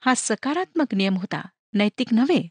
हा 0.00 0.14
सकारात्मक 0.16 0.94
नियम 0.94 1.16
होता 1.16 1.40
नैतिक 1.72 2.14
नव्हे. 2.14 2.42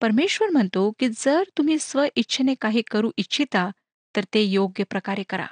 परमेश्वर 0.00 0.48
म्हणतो 0.48 0.92
की 0.98 1.08
जर 1.16 1.42
तुम्ही 1.58 1.78
स्व 1.78 2.04
इच्छेने 2.16 2.54
काही 2.54 2.82
करू 2.90 3.10
इच्छिता 3.16 3.70
तर 4.16 4.24
ते 4.34 4.42
योग्य 4.42 4.84
प्रकारे 4.84 5.22
करा. 5.22 5.46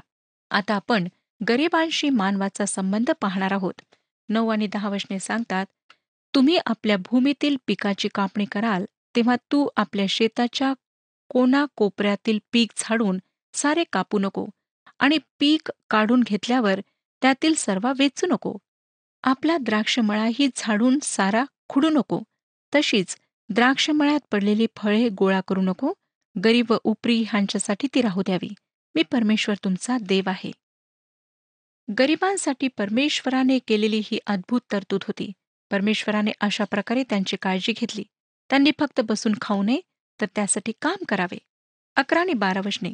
आता 0.51 0.75
आपण 0.75 1.09
गरिबांशी 1.49 2.11
मानवाचा 2.11 2.67
संबंध 2.67 3.11
पाहणार 3.21 3.53
आहोत. 3.53 3.81
नऊ 4.29 4.49
आणि 4.49 4.67
दहा 4.67 4.89
वचने 4.89 5.19
सांगतात 5.19 5.67
तुम्ही 6.35 6.59
आपल्या 6.67 6.97
भूमीतील 6.97 7.57
पिकाची 7.67 8.09
कापणी 8.15 8.45
कराल 8.45 8.85
तेव्हा 9.17 9.37
तू 9.53 9.69
आपल्या 9.77 10.07
शेताच्या 10.09 10.73
कोना 11.31 11.65
कोपऱ्यातील 11.77 12.39
पीक 12.53 12.71
झाडून 12.77 13.19
सारे 13.55 13.85
कापू 13.93 14.19
नको 14.19 14.47
आणि 14.99 15.19
पीक 15.39 15.71
काढून 15.91 16.23
घेतल्यावर 16.23 16.81
त्यातील 17.23 17.55
सर्व 17.55 17.93
वेचू 17.99 18.27
नको. 18.27 18.57
आपला 19.23 19.57
द्राक्षमळाही 19.59 20.49
झाडून 20.57 20.99
सारा 21.03 21.45
खुडू 21.69 21.91
नको. 21.91 22.21
तशीच 22.75 23.17
द्राक्षमळ्यात 23.49 24.21
पडलेली 24.33 24.67
फळे 24.77 25.09
गोळा 25.09 25.41
करू 25.49 25.61
नको. 25.61 25.93
गरीब 26.45 26.73
व 26.73 26.77
उपरी 26.85 27.23
ह्यांच्यासाठी 27.23 27.89
ती 27.95 28.03
राहू 28.03 28.23
द्यावी. 28.23 28.49
मी 28.95 29.03
परमेश्वर 29.03 29.55
तुमचा 29.65 29.97
देव 30.03 30.23
आहे. 30.27 30.53
गरिबांसाठी 31.99 32.69
परमेश्वराने 32.69 33.59
केलेली 33.59 34.01
ही 34.05 34.19
अद्भुत 34.27 34.61
तरतूद 34.73 35.01
होती. 35.07 35.33
परमेश्वराने 35.71 36.31
अशा 36.41 36.65
प्रकारे 36.65 37.03
त्यांची 37.03 37.37
काळजी 37.43 37.73
घेतली. 37.73 38.05
त्यांनी 38.51 38.71
फक्त 38.79 39.01
बसून 39.01 39.35
खाऊ 39.41 39.63
नये 39.63 39.81
तर 40.21 40.27
त्यासाठी 40.35 40.73
काम 40.83 41.05
करावे. 41.09 41.39
अकरा 41.97 42.21
आणि 42.21 42.33
बारा 42.33 42.61
वचने 42.65 42.93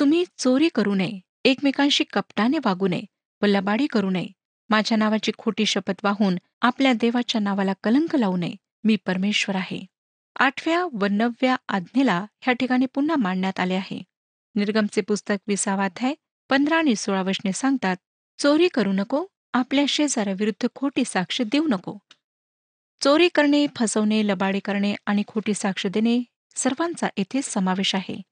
तुम्ही 0.00 0.24
चोरी 0.38 0.68
करू 0.74 0.94
नये 0.94 1.20
एकमेकांशी 1.44 2.04
कपटाने 2.04 2.58
वागू 2.64 2.88
नये 2.88 3.02
व 3.42 3.46
लबाडी 3.46 3.86
करू 3.86 4.10
नये. 4.10 4.26
माझ्या 4.70 4.98
नावाची 4.98 5.32
खोटी 5.38 5.66
शपथ 5.66 6.00
वाहून 6.04 6.36
आपल्या 6.62 6.92
देवाच्या 6.92 7.40
नावाला 7.40 7.72
कलंक 7.82 8.16
लावू 8.16 8.36
नये. 8.36 8.54
मी 8.84 8.96
परमेश्वर 8.96 9.56
आहे. 9.56 9.86
आठव्या 10.36 10.84
व 10.84 11.06
नवव्या 11.10 11.56
आज्ञेला 11.68 12.26
ह्या 12.40 12.54
ठिकाणी 12.54 12.86
पुन्हा 12.86 13.16
मांडण्यात 13.16 13.60
आले 13.60 13.74
आहे. 13.74 14.02
निर्गमचे 14.54 15.00
पुस्तक 15.00 15.36
विसावाध्याय 15.46 16.14
पंधरा 16.50 16.76
आणि 16.76 16.96
सोळा 16.96 17.22
वचने 17.22 17.52
सांगतात 17.52 17.96
चोरी 18.38 18.68
करू 18.68 18.92
नको 18.92 19.26
आपल्या 19.58 19.84
शेजाऱ्याविरुद्ध 19.88 20.66
खोटी 20.74 21.04
साक्ष 21.04 21.42
देऊ 21.42 21.66
नको. 21.68 21.98
चोरी 23.00 23.28
करणे 23.34 23.66
फसवणे 23.76 24.26
लबाडे 24.26 24.58
करणे 24.58 24.94
आणि 25.06 25.22
खोटी 25.26 25.54
साक्ष 25.54 25.86
देणे 25.86 26.22
सर्वांचा 26.54 27.08
येथे 27.16 27.42
समावेश 27.42 27.94
आहे. 27.94 28.22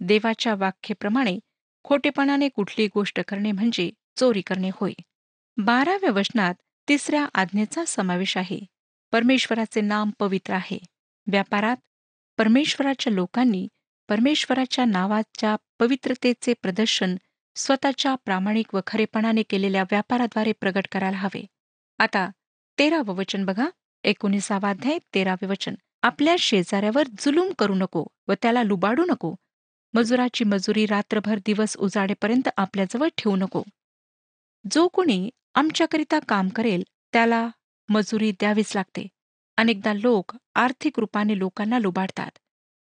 देवाच्या 0.00 0.54
वाक्येप्रमाणे 0.54 1.38
खोटेपणाने 1.84 2.48
कुठली 2.48 2.86
गोष्ट 2.86 3.20
करणे 3.28 3.52
म्हणजे 3.52 3.90
चोरी 4.16 4.40
करणे 4.40 4.70
होय. 4.74 4.92
बाराव्या 5.56 6.10
वचनात 6.10 6.54
तिसऱ्या 6.88 7.26
आज्ञेचा 7.34 7.84
समावेश 7.84 8.36
आहे. 8.36 8.60
परमेश्वराचे 9.12 9.80
नाम 9.80 10.10
पवित्र 10.18 10.52
आहे. 10.52 10.78
व्यापारात 11.26 11.76
परमेश्वराच्या 12.38 13.12
लोकांनी 13.12 13.68
परमेश्वराच्या 14.08 14.84
नावाच्या 14.84 15.56
पवित्रतेचे 15.78 16.54
प्रदर्शन 16.62 17.16
स्वतःच्या 17.56 18.14
प्रामाणिक 18.14 18.74
व 18.74 18.80
खरेपणाने 18.86 19.42
केलेल्या 19.42 19.82
व्यापाराद्वारे 19.82 20.52
प्रगट 20.52 20.86
करायला 20.92 21.16
हवे. 21.16 21.46
आता 21.98 22.30
तेरावं 22.78 23.14
वचन 23.14 23.44
बघा. 23.44 23.68
एकोणीसावा 24.04 24.70
अध्याय 24.70 24.98
तेरावे 25.14 25.46
वचन. 25.46 25.74
आपल्या 26.02 26.36
शेजाऱ्यावर 26.38 27.02
जुलूम 27.18 27.52
करू 27.58 27.74
नको 27.74 28.04
व 28.28 28.32
त्याला 28.42 28.62
लुबाडू 28.62 29.04
नको. 29.04 29.34
मजुराची 29.94 30.44
मजुरी 30.44 30.86
रात्रभर 30.86 31.38
दिवस 31.46 31.76
उजाडेपर्यंत 31.76 32.48
आपल्याजवळ 32.56 33.08
ठेवू 33.18 33.36
नको. 33.36 33.62
जो 34.70 34.88
कोणी 34.88 35.30
आमच्याकरिता 35.54 36.18
काम 36.18 36.48
करेल 36.48 36.82
त्याला 37.12 37.48
मजुरी 37.88 38.30
द्यावीच 38.32 38.76
लागते. 38.76 39.08
अनेकदा 39.56 39.92
लोक 39.92 40.32
आर्थिक 40.54 40.98
रूपाने 40.98 41.38
लोकांना 41.38 41.78
लुबाडतात. 41.78 42.30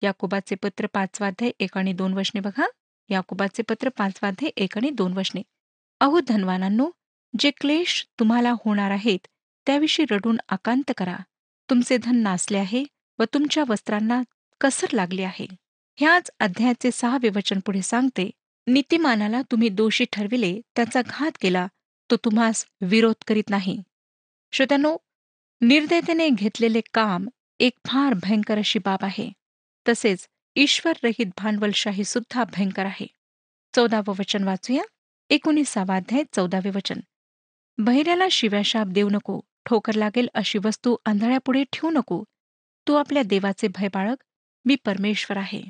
याकोबाचे 0.02 0.56
पत्र 0.56 0.88
पाचवाध्याय 0.94 1.52
एक 1.60 1.78
आणि 1.78 1.94
दोन 1.94 2.14
वचने 2.14 2.42
बघा. 2.42 2.66
याकोबाचे 3.10 3.64
पत्र 3.64 3.90
पाचवाध्ये 3.90 4.50
एक 4.58 4.78
आणि 4.78 4.90
दोन 4.90 5.14
वचने 5.14 5.42
अहो 6.02 6.20
धनवानांनो 6.28 6.90
जे 7.34 7.52
क्लेश 7.52 8.06
तुम्हाला 8.20 8.52
होणार 8.66 8.92
आहेत 8.92 9.28
त्याविषयी 9.68 10.06
रडून 10.12 10.38
आकांत 10.50 10.92
करा. 10.98 11.16
तुमचे 11.70 11.98
धन 11.98 12.16
नासले 12.16 12.58
आहे 12.58 12.84
व 13.20 13.24
तुमच्या 13.34 13.64
वस्त्रांना 13.70 14.22
कसर 14.62 14.88
लागली 14.94 15.24
आहे. 15.24 15.46
ह्याच 15.98 16.30
अध्यायाचे 16.40 16.92
सहावे 16.92 17.30
वचन 17.36 17.60
पुढे 17.60 17.82
सांगते 17.82 18.30
नीतिमानाला 18.68 19.42
तुम्ही 19.42 19.70
दोषी 19.70 20.06
ठरविले 20.12 20.60
त्याचा 20.76 21.02
घात 21.06 21.38
केला 21.42 21.68
तो 22.10 22.16
तुम्हास 22.16 22.66
विरोध 22.82 23.24
करीत 23.28 23.50
नाही. 23.50 23.82
श्रोत्यानो 24.54 24.96
निर्दयतेने 25.62 26.30
घेतलेले 26.30 26.82
काम 26.94 27.28
एक 27.60 27.74
फार 27.88 28.14
भयंकर 28.14 28.58
अशी 28.58 28.80
बाब 28.80 29.04
आहे. 29.04 29.30
तसेच 29.86 30.28
ईश्वररहित 30.62 31.26
भांडवलशाही 31.26 32.04
सुद्धा 32.04 32.44
भयंकर 32.44 32.86
आहे. 32.86 33.08
चौदावं 33.76 34.14
वचन 34.20 34.44
वाचूया. 34.44 34.84
एकोणीसावा 35.30 35.96
अध्याय 35.96 36.24
चौदावे 36.36 36.70
वचन. 36.70 37.00
बहिऱ्याला 37.78 38.28
शिव्याशाप 38.32 38.88
देऊ 38.88 39.10
नको. 39.10 39.40
ठोकर 39.66 39.94
लागेल 39.94 40.28
अशी 40.34 40.60
वस्तू 40.66 40.96
आंधळ्यापुढे 41.06 41.64
ठेवू 41.64 41.92
नको. 41.92 42.24
तू 42.88 42.94
आपल्या 42.96 43.24
देवाचे 43.24 43.68
भय 43.68 43.88
बाळग 43.88 44.16
मी 44.66 44.76
परमेश्वर 44.76 45.38
आहे. 45.38 45.62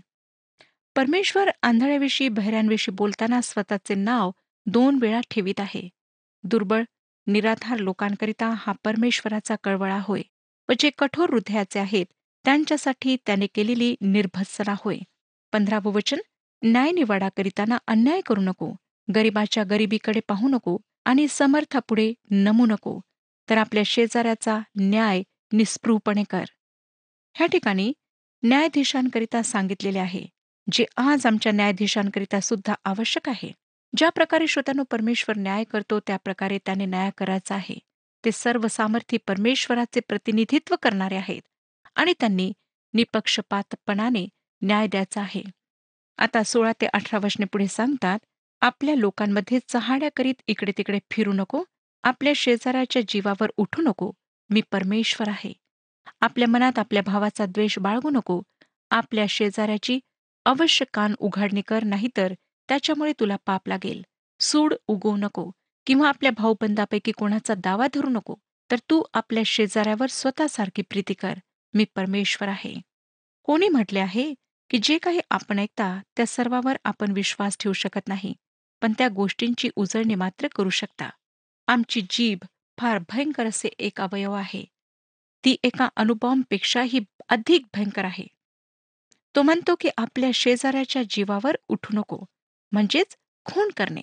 परमेश्वर 0.96 1.50
आंधळ्याविषयी 1.62 2.30
बहिऱ्यांविषयी 2.30 2.96
बोलताना 2.96 3.42
स्वतःचे 3.42 3.96
नाव 3.96 4.32
दोन 4.66 4.98
वेळा 5.02 5.22
ठेवीत 5.32 5.60
आहे. 5.60 5.90
दुर्बळ 6.44 6.84
निराधार 7.28 7.78
लोकांकरिता 7.78 8.54
हा 8.58 8.74
परमेश्वराचा 8.84 9.56
कळवळा 9.64 10.00
होय. 10.02 10.22
व 10.70 10.74
जे 10.80 10.90
कठोर 10.90 11.30
हृदयाचे 11.30 11.80
आहेत 11.80 12.06
त्यांच्यासाठी 12.46 13.16
त्याने 13.26 13.48
केलेली 13.48 13.96
निर्भत्सना 14.02 14.76
होय. 14.86 14.98
पंधरावं 15.52 15.94
वचन 15.94 16.18
न्यायनिवाडा 16.64 17.30
करिताना 17.38 17.78
अन्याय 17.88 18.22
करू 18.22 18.42
नको 18.42 18.72
गरिबाच्या 19.16 19.64
गरिबीकडे 19.64 20.20
पाहू 20.28 20.48
नको 20.48 20.78
आणि 21.06 21.28
समर्थापुढे 21.30 22.14
नमू 22.32 22.66
नको 22.66 23.00
तर 23.50 23.58
आपल्या 23.58 23.84
शेजाऱ्याचा 23.86 24.60
न्याय 24.80 25.24
निस्पृहपणे 25.52 26.24
कर. 26.30 26.44
ह्या 27.34 27.48
ठिकाणी 27.48 27.94
न्यायाधीशांकरिता 28.44 29.44
सांगितलेले 29.44 30.00
आहे 30.00 30.26
जे 30.72 30.86
आज 30.98 31.26
आमच्या 31.26 31.52
न्यायाधीशांकरिता 31.52 32.40
सुद्धा 32.40 32.74
आवश्यक 32.86 33.30
आहे. 33.30 33.52
ज्या 33.98 34.10
प्रकारे 34.10 34.48
श्रोत्यानो 34.48 34.84
परमेश्वर 34.84 35.38
न्याय 35.38 35.64
करतो 35.64 36.00
त्या 36.00 36.18
प्रकारे 36.18 36.58
त्याने 36.58 36.86
न्याय 36.86 37.10
करायचा 37.18 37.56
आहे. 37.56 37.80
ते 38.26 38.32
सर्व 38.32 38.68
सामर्थ्य 38.68 39.18
परमेश्वराचे 39.28 40.00
प्रतिनिधित्व 40.00 40.76
करणारे 40.84 41.16
आहेत. 41.16 41.42
आणि 42.00 42.14
त्यांनी 42.20 42.52
निपक्षपातपणाने 42.94 44.28
न्याय 44.62 44.88
द्यायचा 44.88 45.22
आहे. 45.22 45.42
आता 46.20 46.44
सोळा 46.44 46.72
ते 46.82 46.86
अठरा 46.86 47.20
वचने 47.24 47.46
पुढे 47.46 47.68
सांगतात 47.68 48.20
आपल्या 48.62 48.96
लोकांमध्ये 48.96 49.60
चहाड्या 49.68 50.10
करीत 50.16 50.42
इकडे 50.48 50.72
तिकडे 50.78 51.00
फिरू 51.12 51.34
नको 51.34 51.64
आपल्या 52.04 52.34
शेजाऱ्याच्या 52.36 53.02
जीवावर 53.08 53.52
उठू 53.58 53.82
नको 53.82 54.12
मी 54.50 54.62
परमेश्वर 54.72 55.30
आहे. 55.30 55.54
आपल्या 56.22 56.48
मनात 56.48 56.80
आपल्या 56.80 57.04
भावाचा 57.06 57.46
द्वेष 57.46 57.78
बाळगू 57.80 58.10
नको 58.10 58.42
आपल्या 58.92 59.26
शेजाऱ्याची 59.30 60.00
अवश्य 60.46 60.86
कान 60.94 61.16
उघाडणी 61.20 61.62
कर 61.62 61.84
नाहीतर 61.84 62.34
त्याच्यामुळे 62.70 63.14
तुला 63.20 63.36
पाप 63.46 63.68
लागेल. 63.68 64.02
सूड 64.40 64.74
उगवू 64.88 65.16
नको 65.18 65.50
किंवा 65.88 66.10
आपल्या 66.10 66.32
भाऊबंदापैकी 66.32 67.12
कोणाचा 67.12 67.54
दावा 67.54 67.88
धरू 67.94 68.10
नको 68.10 68.36
तर 68.70 68.78
तू 68.90 69.04
आपल्या 69.14 69.44
शेजाऱ्यावर 69.46 70.08
स्वतःसारखी 70.10 70.82
प्रीती 70.82 71.14
कर. 71.14 71.34
मी 71.74 71.86
परमेश्वर 71.96 72.48
आहे. 72.48 72.74
कोणी 73.44 73.68
म्हटले 73.68 74.00
आहे 74.00 74.34
की 74.70 74.78
जे 74.84 74.98
काही 74.98 75.20
आपण 75.30 75.60
ऐकता 75.60 76.00
त्या 76.18 76.26
सर्वावर 76.26 76.78
आपण 76.84 77.12
विश्वास 77.12 77.58
ठेवू 77.60 77.74
शकत 77.74 78.08
नाही 78.08 78.34
पण 78.82 78.94
त्या 78.98 79.08
गोष्टींची 79.10 79.70
उजळणी 79.76 80.16
मात्र 80.16 80.48
करू 80.56 80.70
शकता. 80.70 81.10
आमची 81.68 82.02
जीभ 82.10 82.46
फार 82.78 83.00
भयंकर 83.10 83.46
असे 83.46 83.68
एक 83.80 84.02
अवयव 84.02 84.34
आहे. 84.34 84.66
ती 85.46 85.56
एका 85.64 85.90
अणुबॉम्बपेक्षाही 85.96 87.00
अधिक 87.30 87.66
भयंकर 87.74 88.06
आहे. 88.06 88.28
तो 89.36 89.42
म्हणतो 89.42 89.76
की 89.76 89.90
आपल्या 89.98 90.30
शेजाऱ्याच्या 90.34 91.04
जीवावर 91.10 91.58
उठू 91.68 91.98
नको 91.98 92.24
म्हणजेच 92.72 93.18
खून 93.46 93.70
करणे. 93.78 94.02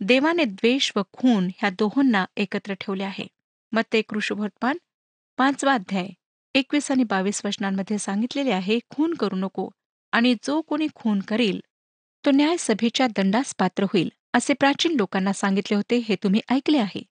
देवाने 0.00 0.44
द्वेष 0.44 0.92
व 0.96 1.02
खून 1.12 1.48
ह्या 1.58 1.70
दोहोंना 1.70 2.24
एकत्र 2.36 2.74
ठेवले 2.74 3.04
आहे. 3.04 3.26
मग 3.72 3.82
ते 3.92 4.02
कृषभोत्पान 4.02 4.78
पाचवा 5.38 5.74
अध्याय. 5.74 6.08
एकवीस 6.56 6.90
आणि 6.90 7.04
बावीस 7.04 7.40
वचनांमध्ये 7.44 7.96
सांगितलेले 7.98 8.50
आहे 8.50 8.78
खून 8.90 9.14
करू 9.14 9.36
नको 9.36 9.68
आणि 10.12 10.34
जो 10.44 10.60
कोणी 10.60 10.86
खून 10.94 11.18
करील 11.20 11.58
तो 12.24 12.30
न्यायसभेच्या 12.30 13.06
दंडास 13.06 13.54
पात्र 13.58 13.84
होईल 13.84 14.08
असे 14.34 14.52
प्राचीन 14.52 14.94
लोकांना 14.96 15.32
सांगितले 15.32 15.74
होते 15.76 15.96
हे 15.98 16.14
तुम्ही 16.22 16.40
ऐकले 16.50 16.78
आहे. 16.78 17.02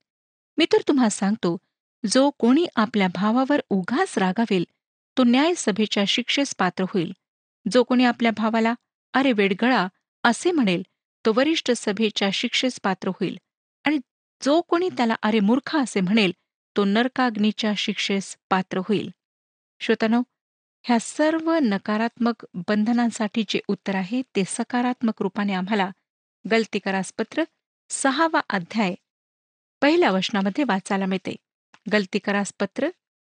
मी 0.58 0.66
तर 0.66 0.82
तुम्हा 0.88 1.10
सांगतो 1.10 1.56
जो 2.04 2.30
कोणी 2.40 2.66
आपल्या 2.76 3.08
भावावर 3.16 3.62
उघास 3.70 4.18
रागावेल 4.18 4.64
तो 5.18 5.24
न्यायसभेच्या 5.24 6.04
शिक्षेस 6.08 6.54
पात्र 6.56 6.86
होईल. 6.90 7.12
जो 7.66 7.84
कोणी 7.84 8.06
आपल्या 8.06 8.32
भावाला 8.38 8.74
अरे 9.14 9.32
वेडगळा 9.32 9.88
असे 10.24 10.52
म्हणेल 10.52 10.84
तो 11.26 11.34
वरिष्ठ 11.36 11.72
सभेच्या 11.72 12.30
शिक्षेस 12.34 12.80
पात्र 12.84 13.12
होईल. 13.20 13.38
आणि 13.86 14.00
जो 14.42 14.60
कोणी 14.62 14.90
त्याला 14.90 15.16
अरे 15.22 15.40
मूर्ख 15.42 15.76
असे 15.76 16.02
म्हणेल 16.02 16.32
तो 16.76 16.86
नरकाग्नीच्या 16.86 17.74
शिक्षेस 17.78 18.36
पात्र 18.50 18.82
होईल. 18.88 19.10
श्रोतनो 19.82 20.22
ह्या 20.86 20.98
सर्व 21.02 21.52
नकारात्मक 21.62 22.46
बंधनांसाठी 22.68 23.44
जे 23.50 23.60
उत्तर 23.68 23.96
आहे 23.96 24.22
ते 24.36 24.44
सकारात्मक 24.48 25.22
रूपाने 25.22 25.54
आम्हाला 25.54 25.90
गलतीकरासपत्र 26.46 27.44
सहावा 27.90 28.42
अध्याय 28.50 28.94
पहिल्या 29.82 30.12
वचनामध्ये 30.12 30.64
वाचायला 30.64 31.06
मिळते. 31.06 31.36
गलतीकरासपत्र 31.92 32.90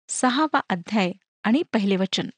सहावा 0.09 0.61
अध्याय 0.68 1.12
आणि 1.42 1.62
पहिले 1.72 1.96
वचन. 1.96 2.28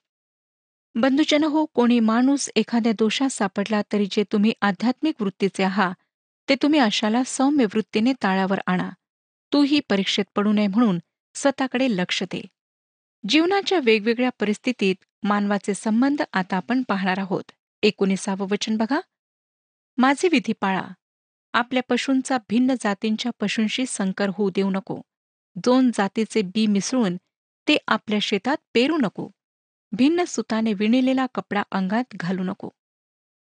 बंधुजन 0.95 1.45
हो 1.45 1.65
कोणी 1.65 2.01
माणूस 2.01 2.49
एखाद्या 2.57 2.93
दोषात 2.99 3.29
सापडला 3.29 3.83
तरी 3.93 4.07
जे 4.11 4.25
तुम्ही 4.33 4.53
आध्यात्मिक 4.61 5.23
वृत्तीचे 5.23 5.63
आहात 5.65 5.95
ते 6.49 6.55
तुम्ही 6.55 6.81
अशाला 6.81 7.23
सौम्य 7.27 7.65
वृत्तीने 7.65 8.13
ताळावर 8.23 8.61
आणा. 8.67 8.91
तूही 9.53 9.81
परीक्षेत 9.81 10.25
पडू 10.37 10.53
नये 10.53 10.67
म्हणून 10.67 10.99
स्वतःकडे 11.35 11.89
लक्ष 11.91 12.23
दे. 12.23 12.41
जीवनाच्या 13.29 13.81
वेगवेगळ्या 13.85 14.31
परिस्थितीत 14.41 14.97
मानवाचे 15.23 15.75
संबंध 15.75 16.23
आता 16.33 16.57
आपण 16.57 16.83
पाहणार 16.83 17.19
आहोत. 17.19 17.53
एकोणीसावं 17.83 18.47
वचन 18.51 18.77
बघा. 18.77 19.01
माझे 19.97 20.29
विधी 20.29 20.53
पाळा. 20.53 20.85
आपल्या 21.53 21.83
पशूंचा 21.89 22.39
भिन्न 22.39 22.75
जातींच्या 22.81 23.33
पशूंशी 23.41 23.87
संकर 23.87 24.27
होऊ 24.35 24.51
देऊ 24.55 24.71
नको. 24.71 25.01
दोन 25.57 25.91
जातीचे 25.95 26.43
बी 26.43 26.67
मिसळून 26.67 27.17
ते 27.69 27.77
आपल्या 27.89 28.19
शेतात 28.23 28.57
पेरू 28.75 28.99
नको. 28.99 29.29
भिन्न 29.93 30.25
सुताने 30.25 30.73
विणलेला 30.73 31.27
कपडा 31.35 31.63
अंगात 31.73 32.05
घालू 32.15 32.43
नको. 32.43 32.69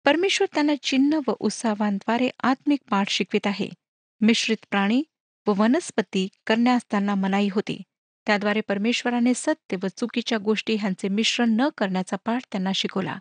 परमेश्वर 0.05 0.49
त्यांना 0.55 0.75
चिन्ह 0.83 1.21
व 1.27 1.33
उत्साहांद्वारे 1.39 2.31
आत्मिक 2.43 2.81
पाठ 2.91 3.09
शिकवित 3.09 3.47
आहे. 3.47 3.69
मिश्रित 4.21 4.67
प्राणी 4.71 5.03
व 5.47 5.53
वनस्पती 5.57 6.29
करण्यास 6.47 6.83
त्यांना 6.91 7.15
मनाई 7.15 7.49
होती. 7.53 7.83
त्याद्वारे 8.27 8.61
परमेश्वराने 8.61 9.33
सत्य 9.35 9.77
व 9.83 9.87
चुकीच्या 9.97 10.39
गोष्टी 10.39 10.75
ह्यांचे 10.75 11.09
मिश्रण 11.09 11.57
न 11.61 11.69
करण्याचा 11.79 12.17
पाठ 12.25 12.43
त्यांना 12.53 12.73
शिकवला. 12.75 13.19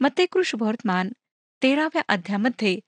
मतेकृष 0.00 0.54
वर्तमान 0.60 1.12
तेराव्या 1.62 2.02
अध्यामध्ये 2.08 2.78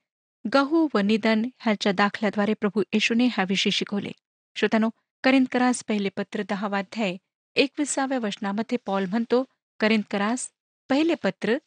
गहू 0.53 0.87
व 0.93 0.97
निधन 0.97 1.45
ह्याच्या 1.59 1.91
दाखल्याद्वारे 1.91 2.53
प्रभू 2.53 2.83
येशूने 2.93 3.25
ह्याविषयी 3.25 3.71
शिकवले. 3.71 4.11
श्रोतानो 4.55 4.89
करिंदकरास 5.23 5.83
पहिले 5.87 6.09
पत्र 6.09 6.41
दहावा 6.49 6.77
अध्याय 6.77 7.17
एकविसाव्या 7.55 8.19
वचनामध्ये 8.19 8.77
पॉल 8.85 9.05
म्हणतो 9.05 9.43
करिंदकरास 9.79 10.49
पहिले 10.89 11.13
पत्र 11.13 11.57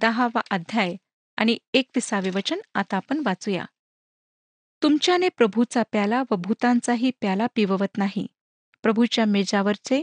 दहावा 0.00 0.40
अध्याय 0.50 0.96
आणि 1.36 1.58
एकविसावे 1.74 2.30
वचन 2.34 2.58
आता 2.74 2.96
आपण 2.96 3.22
वाचूया. 3.26 3.64
तुमच्याने 4.82 5.28
प्रभूचा 5.28 5.82
प्याला 5.82 6.22
व 6.30 6.34
भूतांचाही 6.36 7.10
प्याला 7.10 7.46
पिववत 7.54 7.98
नाही. 7.98 8.26
प्रभूच्या 8.84 9.24
मेजावरचे 9.24 10.02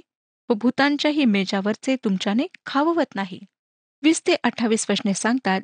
व 0.49 0.53
भूतांच्याही 0.53 1.25
मेजावरचे 1.25 1.95
तुमच्याने 1.95 2.45
खाववत 2.65 3.15
नाही. 3.15 3.39
वीस 4.03 4.21
ते 4.27 4.35
अठ्ठावीस 4.43 4.85
वचने 4.89 5.13
सांगतात 5.13 5.61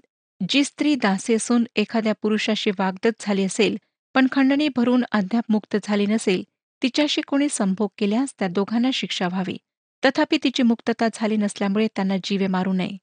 जी 0.50 0.64
स्त्री 0.64 0.96
दासी 0.96 1.34
असून 1.34 1.66
एखाद्या 1.76 2.14
पुरुषाशी 2.22 2.72
वागदत 2.80 3.22
झाली 3.22 3.44
असेल 3.44 3.78
पण 4.16 4.28
खंडणी 4.32 4.68
भरून 4.76 5.04
अद्याप 5.12 5.44
मुक्त 5.50 5.76
झाली 5.84 6.06
नसेल 6.06 6.44
तिच्याशी 6.82 7.22
कोणी 7.22 7.48
संभोग 7.50 7.90
केल्यास 7.98 8.34
त्या 8.40 8.48
दोघांना 8.48 8.90
शिक्षा 8.94 9.28
व्हावी. 9.28 9.58
तथापि 10.04 10.38
तिची 10.44 10.64
मुक्तता 10.64 11.08
झाली 11.14 11.38
नसल्यामुळे 11.38 11.88
त्यांना 11.96 12.16
जीवे 12.24 12.48
मारू 12.48 12.74
नये. 12.74 12.98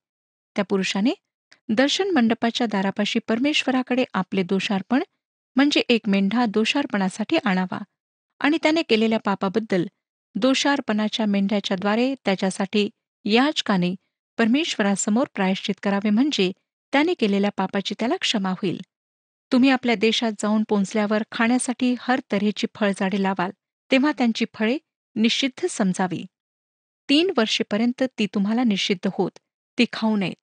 त्या 0.56 0.64
पुरुषाने 0.64 1.12
दर्शन 1.68 2.10
मंडपाच्या 2.10 2.66
दारापाशी 2.66 3.18
परमेश्वराकडे 3.18 4.04
आपले 4.14 4.42
दोषार्पण 4.42 5.02
म्हणजे 5.56 5.80
एक 5.88 6.08
मेंढा 6.08 6.44
दोषार्पणासाठी 6.46 7.36
आणावा 7.44 7.78
आणि 8.40 8.58
त्याने 8.62 8.82
केलेल्या 8.82 9.18
पापाबद्दल 9.18 9.86
दोषार्पणाच्या 10.34 11.26
मेंढ्याच्याद्वारे 11.26 12.14
त्याच्यासाठी 12.24 12.90
याचकाने 13.24 13.94
परमेश्वरासमोर 14.38 15.26
प्रायश्चित 15.34 15.74
करावे 15.82 16.10
म्हणजे 16.10 16.52
त्याने 16.92 17.14
केलेल्या 17.14 17.50
पापाची 17.56 17.94
त्याला 17.98 18.16
क्षमा 18.16 18.50
होईल. 18.50 18.80
तुम्ही 19.52 19.70
आपल्या 19.70 19.94
देशात 19.94 20.32
जाऊन 20.38 20.62
पोचल्यावर 20.68 21.22
खाण्यासाठी 21.32 21.94
हर 22.00 22.20
तऱ्हेची 22.32 22.66
फळझाडे 22.74 23.22
लावाल 23.22 23.50
तेव्हा 23.90 24.12
त्यांची 24.12 24.44
फळे 24.54 24.78
निषिद्ध 25.14 25.66
समजावी. 25.70 26.24
तीन 27.08 27.30
वर्षेपर्यंत 27.36 28.02
ती 28.18 28.26
तुम्हाला 28.26 28.64
निषिद्ध 28.64 29.08
होत 29.18 29.30
ती 29.78 29.84
खाऊ 29.92 30.16
नयेत. 30.16 30.34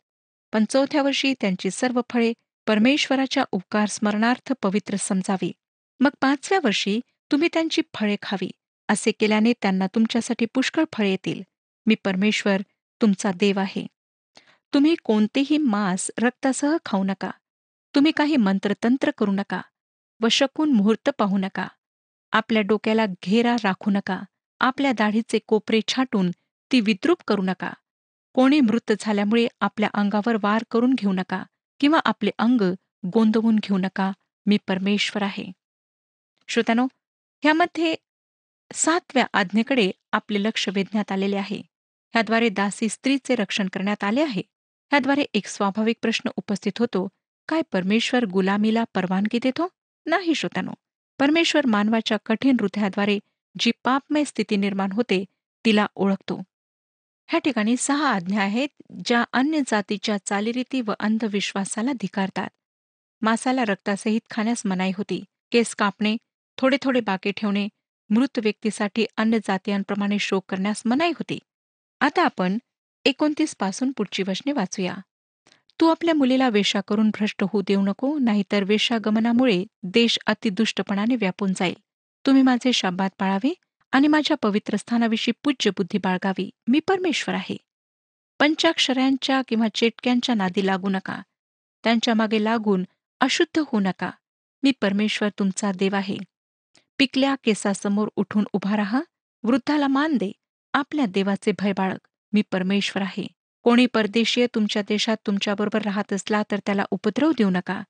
पण 0.54 0.65
चौथ्या 0.69 1.02
वर्षी 1.02 1.34
त्यांची 1.41 1.71
सर्व 1.71 2.02
फळे 2.10 2.34
परमेश्वराच्या 2.67 3.43
उपकार 3.52 3.86
स्मरणार्थ 3.86 4.54
पवित्र 4.62 4.95
समजावी. 4.95 5.52
मग 5.99 6.10
पाचव्या 6.21 6.60
वर्षी 6.63 6.99
तुम्ही 7.32 7.49
त्यांची 7.54 7.82
फळे 7.93 8.15
खावी. 8.21 8.52
असे 8.89 9.12
केल्याने 9.12 9.54
त्यांना 9.62 9.88
तुमच्यासाठी 9.88 10.45
पुष्कळ 10.45 10.84
फळ 10.93 11.06
येतील. 11.06 11.41
मी 11.86 11.95
परमेश्वर 11.95 12.62
तुमचा 13.02 13.32
देव 13.32 13.60
आहे. 13.60 13.88
तुम्ही 14.73 14.95
कोणतेही 15.04 15.58
मांस 15.58 16.12
रक्तासह 16.17 16.78
खाऊ 16.86 17.04
नका. 17.04 17.32
तुम्ही 17.95 18.12
काही 18.12 18.36
मंत्रतंत्र 18.36 19.12
करू 19.17 19.32
नका 19.32 19.62
व 20.21 20.28
शकून 20.28 20.71
मुहूर्त 20.71 21.10
पाहू 21.17 21.38
नका. 21.38 21.67
आपल्या 22.32 22.62
डोक्याला 22.62 23.06
घेरा 23.06 23.56
राखू 23.63 23.91
नका. 23.91 24.21
आपल्या 24.60 24.91
दाढीचे 24.91 25.39
कोपरे 25.47 25.80
छाटून 25.88 26.32
ती 26.71 26.80
विद्रूप 26.80 27.17
करू 27.28 27.41
नका. 27.41 27.73
कोणी 28.34 28.60
मृत 28.62 28.91
झाल्यामुळे 28.99 29.47
आपल्या 29.62 29.89
अंगावर 29.93 30.38
वार 30.43 30.63
करून 30.71 30.93
घेऊ 30.93 31.13
नका 31.13 31.43
किंवा 31.80 31.99
आपले 32.06 32.32
अंग 32.38 32.62
गोंदवून 33.13 33.56
घेऊ 33.56 33.78
नका. 33.78 34.12
मी 34.45 34.58
परमेश्वर 34.67 35.23
आहे. 35.23 35.52
श्रोत्यानो 36.47 36.88
ह्यामध्ये 37.43 37.95
सातव्या 38.73 39.25
आज्ञेकडे 39.34 39.91
आपले 40.12 40.43
लक्ष 40.43 40.69
वेधण्यात 40.69 41.12
आलेले 41.12 41.36
आहे. 41.36 41.62
ह्याद्वारे 42.13 42.49
दासी 42.49 42.89
स्त्रीचे 42.89 43.36
रक्षण 43.36 43.67
करण्यात 43.67 44.03
आले 44.03 44.21
आहे. 44.21 44.41
ह्याद्वारे 44.91 45.25
एक 45.34 45.47
स्वाभाविक 45.47 45.95
प्रश्न 46.01 46.29
उपस्थित 46.36 46.71
होतो 46.79 47.08
काय 47.47 47.62
परमेश्वर 47.71 48.25
गुलामीला 48.25 48.84
परवानगी 48.93 49.39
देतो? 49.43 49.69
नाही 50.05 50.36
श्रोत्यानो. 50.36 50.71
परमेश्वर 51.19 51.65
मानवाच्या 51.65 52.17
कठीण 52.25 52.58
हृदयाद्वारे 52.60 53.19
जी 53.60 53.71
पापमय 53.84 54.23
स्थिती 54.23 54.55
निर्माण 54.55 54.91
होते 54.91 55.25
तिला 55.65 55.88
ओळखतो. 55.95 56.43
ह्या 57.27 57.39
ठिकाणी 57.39 57.77
सहा 57.77 58.13
आज्ञा 58.13 58.41
आहेत 58.41 58.69
ज्या 59.05 59.23
अन्य 59.34 59.62
जातीच्या 59.67 60.17
चालीरीती 60.25 60.82
व 60.82 60.91
अंधविश्वासाला 60.99 61.91
धिकारतात. 61.93 62.49
मासाला 63.21 63.65
रक्तासहित 63.65 64.21
खाण्यास 64.29 64.62
मनाई 64.65 64.91
होती. 64.97 65.23
केस 65.51 65.75
कापणे 65.75 66.17
थोडे 66.58 66.77
थोडे 66.82 66.99
बाकी 66.99 67.32
ठेवणे 67.32 67.67
मृत 68.10 68.39
व्यक्तीसाठी 68.43 69.06
अन्य 69.17 69.38
जातीयांप्रमाणे 69.38 70.19
शोक 70.19 70.45
करण्यास 70.50 70.82
मनाई 70.86 71.10
होती. 71.10 71.39
आता 72.00 72.24
आपण 72.24 72.58
एकोणतीसपासून 73.06 73.91
पुढची 73.91 74.24
वचने 74.24 74.52
वाचूया. 74.52 74.95
तू 75.82 75.88
आपल्या 75.88 76.13
मुलीला 76.13 76.50
वेशा 76.50 76.82
करून 76.88 77.10
भ्रष्ट 77.10 77.43
होऊ 77.43 77.62
देऊ 77.67 77.82
नको 77.82 78.17
नाहीतर 78.19 78.63
वेशागमनामुळे 78.63 79.65
देश 79.84 80.19
अतिदुष्टपणाने 80.26 81.15
व्यापून 81.15 81.54
जाईल. 81.56 81.76
तुम्ही 82.26 82.41
माझे 82.41 82.74
शाब्बात 82.74 83.10
पाळावे 83.19 83.54
आणि 83.91 84.08
माझ्या 84.08 84.38
पवित्र 84.38 84.76
स्थानाविषयी 84.76 85.34
पूज्य 85.43 85.69
बुद्धी 85.69 85.98
बाळगावी. 85.98 86.50
मी 86.67 86.80
परमेश्वर 86.80 87.36
आहे. 87.36 87.58
पंचाक्षरांच्या 88.39 89.41
किंवा 89.48 89.67
चेटक्यांच्या 89.74 90.36
नादी 90.36 90.65
लागू 90.65 90.89
नका. 90.89 91.22
त्यांच्या 91.84 92.13
मागे 92.13 92.43
लागून 92.43 92.84
अशुद्ध 93.19 93.60
होऊ 93.60 93.80
नका. 93.80 94.12
मी 94.63 94.72
परमेश्वर 94.82 95.30
तुमचा 95.30 95.72
देव 95.72 95.95
आहे. 95.95 96.17
पिकल्या 97.00 97.36
केसासमोर 97.44 98.08
उठून 98.16 98.44
उभा 98.54 98.78
राहा. 98.78 99.02
वृद्धाला 99.44 99.88
मान 99.88 100.18
दे. 100.18 100.32
आपल्या 100.74 101.06
देवाचे 101.06 101.52
भय 101.52 101.72
बाळग. 101.72 101.98
मी 102.34 102.42
परमेश्वर 102.52 103.02
आहे. 103.02 103.28
कोणी 103.64 103.86
परदेशीय 103.86 104.48
तुमच्या 104.56 104.82
देशात 104.82 105.18
तुमच्याबरोबर 105.28 105.82
राहत 105.82 106.14
असला 106.14 106.44
तर 106.52 106.60
त्याला 106.66 106.86
उपद्रव 106.92 107.32
देऊ 107.38 107.50
नका. 107.50 107.84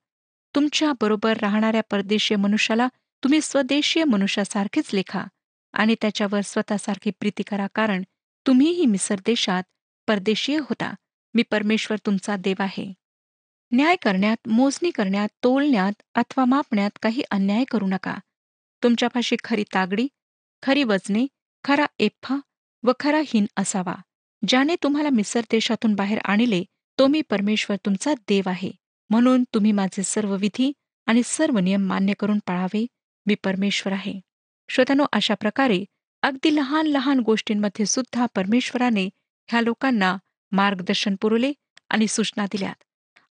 तुमच्या 0.56 0.92
बरोबर 1.02 1.38
राहणाऱ्या 1.38 1.82
परदेशीय 1.92 2.38
मनुष्याला 2.38 2.88
तुम्ही 3.24 3.40
स्वदेशीय 3.42 4.04
मनुष्यासारखेच 4.04 4.94
लेखा. 4.94 5.24
आणि 5.74 5.96
त्याच्यावर 6.02 6.42
स्वतःसारखी 6.42 7.10
प्रीती 7.10 7.44
करा 7.44 7.68
कारण 7.76 8.04
तुम्हीही 8.48 8.86
मिसर 8.86 9.16
देशात 9.26 9.64
परदेशीय 10.08 10.58
होता. 10.58 10.94
मी 11.34 11.44
परमेश्वर 11.44 11.98
तुमचा 12.06 12.36
देव 12.36 12.56
आहे. 12.60 12.94
न्याय 13.72 13.96
करण्यात 13.96 14.48
मोजणी 14.48 14.92
करण्यात 14.92 15.30
तोलण्यात 15.44 16.02
अथवा 16.16 16.46
मापण्यात 16.46 16.90
काही 17.02 17.24
अन्याय 17.32 17.64
करू 17.64 17.88
नका. 17.88 18.18
तुमच्यापाशी 18.84 19.36
खरी 19.44 19.64
तागडी 19.64 20.08
खरी 20.64 20.84
वजने 20.84 21.28
खरा 21.64 21.86
एफ्फा 22.00 22.36
व 22.84 22.92
खरा 23.00 23.22
हिन 23.26 23.46
असावा. 23.58 23.96
ज्याने 24.48 24.76
तुम्हाला 24.84 25.10
मिसर 25.10 25.42
देशातून 25.52 25.96
बाहेर 25.96 26.20
आणले 26.26 26.64
तो 27.00 27.08
मी 27.08 27.22
परमेश्वर 27.22 27.78
तुमचा 27.86 28.14
देव 28.14 28.50
आहे. 28.50 28.72
म्हणून 29.10 29.44
तुम्ही 29.54 29.72
माझे 29.72 30.04
सर्व 30.04 30.36
विधी 30.36 30.74
आणि 31.06 31.22
सर्व 31.26 31.58
नियम 31.58 31.82
मान्य 31.82 32.14
करून 32.14 32.40
पाळावे. 32.46 32.88
मी 33.26 33.36
परमेश्वर 33.36 33.94
आहे. 33.94 34.20
श्रोत्यानो 34.70 35.06
अशा 35.14 35.34
प्रकारे 35.34 35.86
अगदी 36.22 36.56
लहान 36.56 36.88
लहान 36.88 37.20
गोष्टींमध्ये 37.20 37.86
सुद्धा 37.86 38.26
परमेश्वराने 38.36 39.10
ह्या 39.48 39.62
लोकांना 39.62 40.18
मार्गदर्शन 40.52 41.16
पुरवले 41.22 41.54
आणि 41.90 42.08
सूचना 42.08 42.46
दिल्यात. 42.46 42.84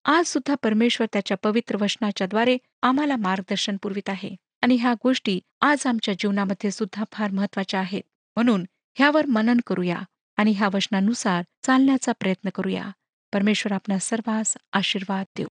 आज 0.04 0.26
सुद्धा 0.26 0.54
परमेश्वर 0.54 1.06
त्याच्या 1.12 1.36
पवित्र 1.36 1.76
वचनाच्याद्वारे 1.80 2.58
आम्हाला 2.82 3.16
मार्गदर्शन 3.16 3.76
पुरवित 3.76 4.08
आहे. 4.08 4.36
आणि 4.62 4.74
ह्या 4.74 4.94
गोष्टी 4.94 5.40
आज 5.60 5.86
आमच्या 5.86 6.14
जीवनामध्ये 6.14 6.70
सुद्धा 6.70 7.04
फार 7.12 7.30
महत्त्वाच्या 7.30 7.80
आहेत. 7.80 8.02
म्हणून 8.36 8.66
ह्यावर 8.94 9.26
मनन 9.26 9.56
करूया 9.66 9.98
आणि 10.36 10.50
ह्या 10.50 10.68
वचनानुसार 10.74 11.42
चालण्याचा 11.66 12.12
प्रयत्न 12.12 12.50
करूया. 12.50 12.84
परमेश्वर 13.32 13.72
आपणा 13.72 13.98
सर्वांस 13.98 14.56
आशीर्वाद 14.72 15.26
देऊ. 15.36 15.46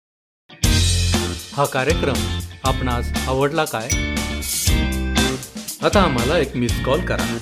हा 1.52 1.64
कार्यक्रम 1.64 2.38
आपणास 2.64 3.28
आवडला 3.28 3.64
काय? 3.64 3.86
आता 5.82 6.02
आम्हाला 6.02 6.38
एक 6.38 6.56
मिस 6.56 6.84
कॉल 6.84 7.06
करा. 7.06 7.38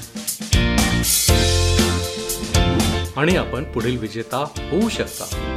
आणि 3.16 3.36
आपण 3.36 3.64
पुढील 3.64 3.98
विजेता 3.98 4.38
होऊ 4.70 4.88
शकता. 4.88 5.51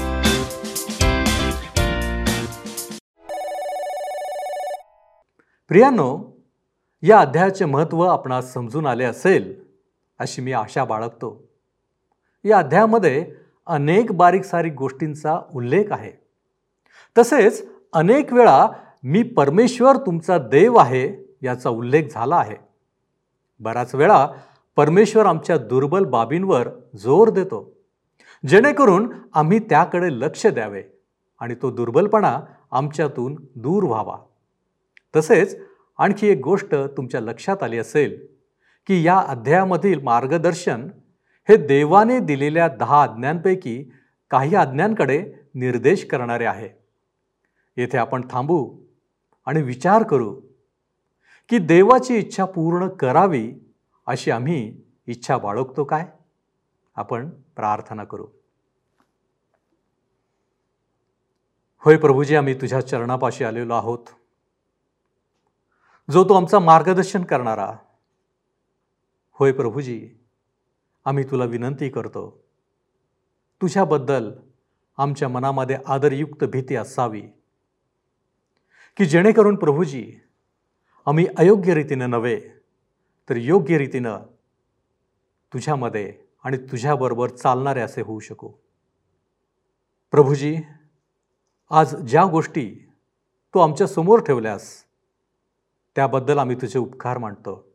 प्रियांनो 5.69 6.37
या 7.01 7.19
अध्यायाचे 7.19 7.65
महत्त्व 7.65 8.01
आपणास 8.01 8.53
समजून 8.53 8.85
आले 8.85 9.03
असेल 9.03 9.63
अशी 10.19 10.41
मी 10.41 10.51
आशा 10.51 10.83
बाळगतो. 10.83 11.47
या 12.43 12.57
अध्यायामध्ये 12.57 13.31
अनेक 13.65 14.11
बारीक 14.11 14.43
सारीक 14.43 14.73
गोष्टींचा 14.73 15.39
उल्लेख 15.53 15.83
आहे. 15.91 16.11
तसेच 17.17 17.69
अनेक 17.93 18.33
वेळा 18.33 18.67
मी 19.03 19.23
परमेश्वर 19.23 19.95
तुमचा 19.95 20.37
देव 20.37 20.75
आहे 20.75 21.35
याचा 21.41 21.69
उल्लेख 21.69 22.03
झाला 22.11 22.35
आहे. 22.35 22.55
बराच 23.59 23.95
वेळा 23.95 24.27
परमेश्वर 24.75 25.25
आमच्या 25.25 25.57
दुर्बल 25.57 26.05
बाबींवर 26.05 26.69
जोर 26.95 27.29
देतो 27.29 27.73
जेणेकरून 28.47 29.13
आम्ही 29.33 29.59
त्याकडे 29.59 30.09
लक्ष 30.11 30.47
द्यावे 30.47 30.83
आणि 31.39 31.55
तो 31.61 31.71
दुर्बलपणा 31.71 32.39
आमच्यातून 32.71 33.35
दूर 33.55 33.83
व्हावा. 33.83 34.17
तसेच 35.15 35.61
आणखी 35.97 36.27
एक 36.27 36.39
गोष्ट 36.43 36.75
तुमच्या 36.75 37.21
लक्षात 37.21 37.63
आली 37.63 37.77
असेल 37.77 38.27
की 38.87 39.05
या 39.05 39.19
अध्यायामधील 39.19 40.01
मार्गदर्शन 40.03 40.89
हे 41.49 41.57
देवाने 41.57 42.19
दिलेल्या 42.19 42.67
दहा 42.67 43.01
आज्ञांपैकी 43.03 43.91
काही 44.29 44.55
आज्ञांकडे 44.55 45.33
निर्देश 45.55 46.05
करणारे 46.05 46.45
आहे. 46.45 46.69
येथे 47.77 47.97
आपण 47.97 48.27
थांबू 48.29 48.77
आणि 49.45 49.61
विचार 49.61 50.03
करू 50.03 50.41
की 51.49 51.57
देवाची 51.57 52.17
इच्छा 52.17 52.45
पूर्ण 52.45 52.87
करावी 52.87 53.53
अशी 54.07 54.31
आम्ही 54.31 54.81
इच्छा 55.07 55.37
बाळगतो 55.37 55.83
काय? 55.83 56.05
आपण 56.95 57.29
प्रार्थना 57.29 58.03
करू. 58.03 58.27
होय 61.79 61.97
प्रभूजी 61.97 62.35
आम्ही 62.35 62.53
तुझ्या 62.53 62.81
चरणापाशी 62.81 63.43
आलेलो 63.43 63.73
आहोत. 63.73 64.03
जो 66.11 66.23
तो 66.23 66.33
आमचा 66.33 66.59
मार्गदर्शन 66.59 67.23
करणारा. 67.23 67.73
होय 69.31 69.51
प्रभूजी 69.51 70.09
आम्ही 71.05 71.23
तुला 71.23 71.45
विनंती 71.45 71.89
करतो. 71.89 72.43
तुझ्याबद्दल 73.61 74.31
आमच्या 74.97 75.29
मनामध्ये 75.29 75.77
आदरयुक्त 75.85 76.43
भीती 76.43 76.75
असावी. 76.75 77.21
की 78.97 79.05
जेणेकरून 79.05 79.55
प्रभूजी 79.55 80.13
आम्ही 81.05 81.27
अयोग्य 81.37 81.73
रीतीनं 81.73 82.09
नव्हे 82.09 82.41
तर 83.29 83.35
योग्य 83.35 83.77
रीतीनं 83.77 84.19
तुझ्यामध्ये 85.53 86.17
आणि 86.43 86.57
तुझ्याबरोबर 86.57 87.29
चालणारे 87.29 87.81
असे 87.81 88.01
होऊ 88.01 88.19
शकू. 88.19 88.49
प्रभूजी 90.11 90.57
आज 91.69 91.95
ज्या 91.95 92.25
गोष्टी 92.25 92.89
तू 93.53 93.59
आमच्यासमोर 93.59 94.19
ठेवल्यास 94.19 94.84
त्याबद्दल 95.95 96.37
आम्ही 96.37 96.55
तुझे 96.55 96.79
उपकार 96.79 97.17
मानतो. 97.17 97.71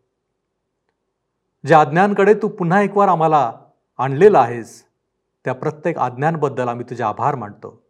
ज्या 1.66 1.80
आज्ञांकडे 1.80 2.34
तू 2.34 2.48
पुन्हा 2.48 2.82
एक 2.82 2.96
वार 2.96 3.08
आम्हाला 3.08 3.52
आणलेलं 3.98 4.38
आहेस 4.38 4.84
त्या 5.44 5.54
प्रत्येक 5.54 5.98
आज्ञांबद्दल 5.98 6.68
आम्ही 6.68 6.86
तुझे 6.90 7.02
आभार 7.02 7.34
मानतो. 7.34 7.86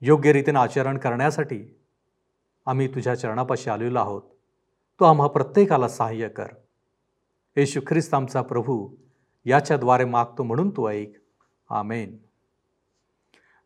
योग्य 0.00 0.32
रीतीने 0.32 0.58
आचरण 0.58 0.98
करण्यासाठी 0.98 1.78
आम्ही 2.66 2.94
तुझ्या 2.94 3.14
चरणापाशी 3.14 3.70
आलेलो 3.70 3.98
आहोत. 3.98 4.22
तो 5.00 5.04
आम्हा 5.04 5.26
प्रत्येकाला 5.26 5.88
सहाय्य 5.88 6.28
कर. 6.28 6.46
येशू 7.56 7.80
ख्रिस्त 7.86 8.14
आमचा 8.14 8.42
प्रभू 8.42 8.88
याच्याद्वारे 9.44 10.04
मागतो 10.04 10.42
म्हणून 10.42 10.70
तू 10.70 10.88
ऐक. 10.88 11.12
आमेन. 11.70 12.18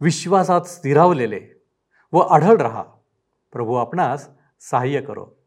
विश्वासात 0.00 0.61
स्थिरावलेले 0.61 1.40
व 2.12 2.18
आढळ 2.18 2.56
रहा. 2.56 2.84
प्रभू 3.52 3.74
आपणास 3.74 4.28
सहाय्य 4.61 5.00
करो. 5.00 5.38